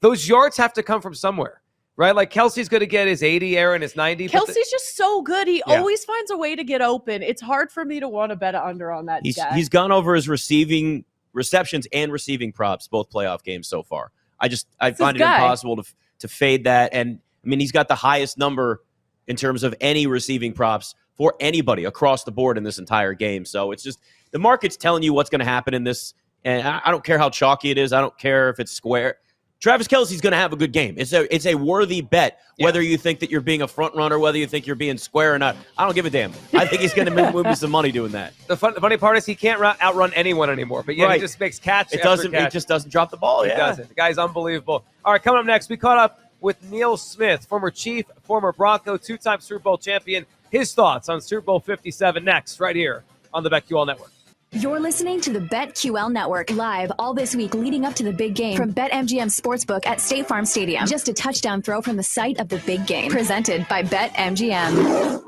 those 0.00 0.26
yards 0.28 0.56
have 0.56 0.72
to 0.74 0.82
come 0.82 1.02
from 1.02 1.14
somewhere. 1.14 1.60
Right? 1.96 2.14
Like 2.14 2.32
Kelce's 2.32 2.68
gonna 2.68 2.86
get 2.86 3.06
his 3.06 3.22
80, 3.22 3.56
Aaron 3.56 3.82
his 3.82 3.94
90. 3.94 4.26
but 4.28 4.32
the- 4.46 4.52
Kelce's 4.52 4.70
just 4.70 4.96
so 4.96 5.22
good. 5.22 5.46
He 5.46 5.62
Yeah. 5.66 5.78
always 5.78 6.04
finds 6.04 6.30
a 6.30 6.36
way 6.36 6.56
to 6.56 6.64
get 6.64 6.82
open. 6.82 7.22
It's 7.22 7.40
hard 7.40 7.70
for 7.70 7.84
me 7.84 8.00
to 8.00 8.08
want 8.08 8.30
to 8.30 8.36
bet 8.36 8.54
under 8.56 8.90
on 8.90 9.06
that 9.06 9.22
he's 9.24 9.38
he's 9.54 9.68
gone 9.68 9.92
over 9.92 10.14
his 10.14 10.28
receiving 10.28 11.04
receptions 11.32 11.86
and 11.92 12.10
receiving 12.12 12.52
props 12.52 12.88
both 12.88 13.10
playoff 13.10 13.42
games 13.44 13.68
so 13.68 13.82
far. 13.82 14.10
I 14.40 14.48
just 14.48 14.66
I 14.80 14.90
his 14.90 14.98
find 14.98 15.16
it 15.16 15.20
guy. 15.20 15.36
impossible 15.36 15.76
to 15.76 15.84
to 16.20 16.28
fade 16.28 16.64
that. 16.64 16.92
And 16.92 17.20
I 17.44 17.48
mean, 17.48 17.60
he's 17.60 17.72
got 17.72 17.86
the 17.88 17.94
highest 17.94 18.38
number 18.38 18.82
in 19.28 19.36
terms 19.36 19.62
of 19.62 19.74
any 19.80 20.06
receiving 20.06 20.52
props 20.52 20.94
for 21.16 21.34
anybody 21.38 21.84
across 21.84 22.24
the 22.24 22.32
board 22.32 22.58
in 22.58 22.64
this 22.64 22.78
entire 22.78 23.14
game. 23.14 23.44
So 23.44 23.70
it's 23.70 23.82
just 23.84 24.00
the 24.32 24.38
market's 24.40 24.76
telling 24.76 25.02
you 25.04 25.12
what's 25.12 25.30
going 25.30 25.38
to 25.40 25.44
happen 25.44 25.74
in 25.74 25.84
this, 25.84 26.12
and 26.44 26.66
I, 26.66 26.80
I 26.84 26.90
don't 26.90 27.04
care 27.04 27.18
how 27.18 27.30
chalky 27.30 27.70
it 27.70 27.78
is. 27.78 27.92
I 27.92 28.00
don't 28.00 28.16
care 28.18 28.48
if 28.50 28.58
it's 28.58 28.72
square. 28.72 29.18
Travis 29.60 29.88
Kelce's 29.88 30.20
going 30.20 30.32
to 30.32 30.36
have 30.36 30.52
a 30.52 30.56
good 30.56 30.72
game. 30.72 30.94
It's 30.98 31.12
a 31.14 31.32
it's 31.34 31.46
a 31.46 31.54
worthy 31.54 32.02
bet. 32.02 32.40
Whether 32.58 32.82
you 32.82 32.96
think 32.98 33.18
that 33.20 33.30
you're 33.30 33.40
being 33.40 33.62
a 33.62 33.68
front 33.68 33.94
runner, 33.96 34.18
whether 34.18 34.36
you 34.38 34.46
think 34.46 34.66
you're 34.66 34.76
being 34.76 34.98
square 34.98 35.34
or 35.34 35.38
not, 35.38 35.56
I 35.78 35.84
don't 35.84 35.94
give 35.94 36.06
a 36.06 36.10
damn. 36.10 36.32
I 36.52 36.66
think 36.66 36.82
he's 36.82 36.92
going 36.94 37.12
to 37.12 37.32
move, 37.32 37.46
me 37.46 37.54
some 37.54 37.70
money 37.70 37.90
doing 37.90 38.12
that. 38.12 38.32
the, 38.46 38.56
fun, 38.56 38.74
the 38.74 38.80
funny 38.80 38.96
part 38.96 39.16
is 39.16 39.24
he 39.26 39.34
can't 39.34 39.58
run, 39.58 39.74
outrun 39.82 40.12
anyone 40.14 40.50
anymore. 40.50 40.82
But 40.84 40.94
yeah, 40.96 41.06
Right. 41.06 41.14
he 41.14 41.20
just 41.20 41.40
makes 41.40 41.58
catch. 41.58 41.92
It 41.92 42.02
doesn't. 42.02 42.30
catch. 42.30 42.48
It 42.48 42.52
just 42.52 42.68
doesn't 42.68 42.90
drop 42.90 43.10
the 43.10 43.16
ball. 43.16 43.42
He 43.42 43.48
Yeah. 43.50 43.56
doesn't. 43.56 43.88
The 43.88 43.94
guy's 43.94 44.18
unbelievable. 44.18 44.84
All 45.04 45.12
right, 45.12 45.22
coming 45.22 45.40
up 45.40 45.46
next, 45.46 45.68
we 45.68 45.76
caught 45.76 45.98
up 45.98 46.20
with 46.40 46.62
Neil 46.70 46.96
Smith, 46.96 47.44
former 47.46 47.70
Chief, 47.70 48.04
former 48.22 48.52
Bronco, 48.52 48.96
two-time 48.98 49.40
Super 49.40 49.60
Bowl 49.62 49.78
champion. 49.78 50.26
His 50.50 50.74
thoughts 50.74 51.08
on 51.08 51.20
Super 51.20 51.40
Bowl 51.40 51.58
57 51.58 52.22
next, 52.22 52.60
right 52.60 52.76
here 52.76 53.02
on 53.32 53.42
the 53.42 53.50
BetQL 53.50 53.84
Network. 53.86 54.10
You're 54.54 54.78
listening 54.78 55.20
to 55.22 55.32
the 55.32 55.40
BetQL 55.40 56.12
Network 56.12 56.48
live 56.52 56.92
all 56.96 57.12
this 57.12 57.34
week 57.34 57.54
leading 57.54 57.84
up 57.84 57.94
to 57.94 58.04
the 58.04 58.12
big 58.12 58.36
game 58.36 58.56
from 58.56 58.72
BetMGM 58.72 59.28
Sportsbook 59.28 59.84
at 59.84 60.00
State 60.00 60.28
Farm 60.28 60.44
Stadium. 60.44 60.86
Just 60.86 61.08
a 61.08 61.12
touchdown 61.12 61.60
throw 61.60 61.82
from 61.82 61.96
the 61.96 62.04
site 62.04 62.38
of 62.38 62.48
the 62.48 62.58
big 62.58 62.86
game. 62.86 63.10
Presented 63.10 63.66
by 63.66 63.82
BetMGM. 63.82 65.24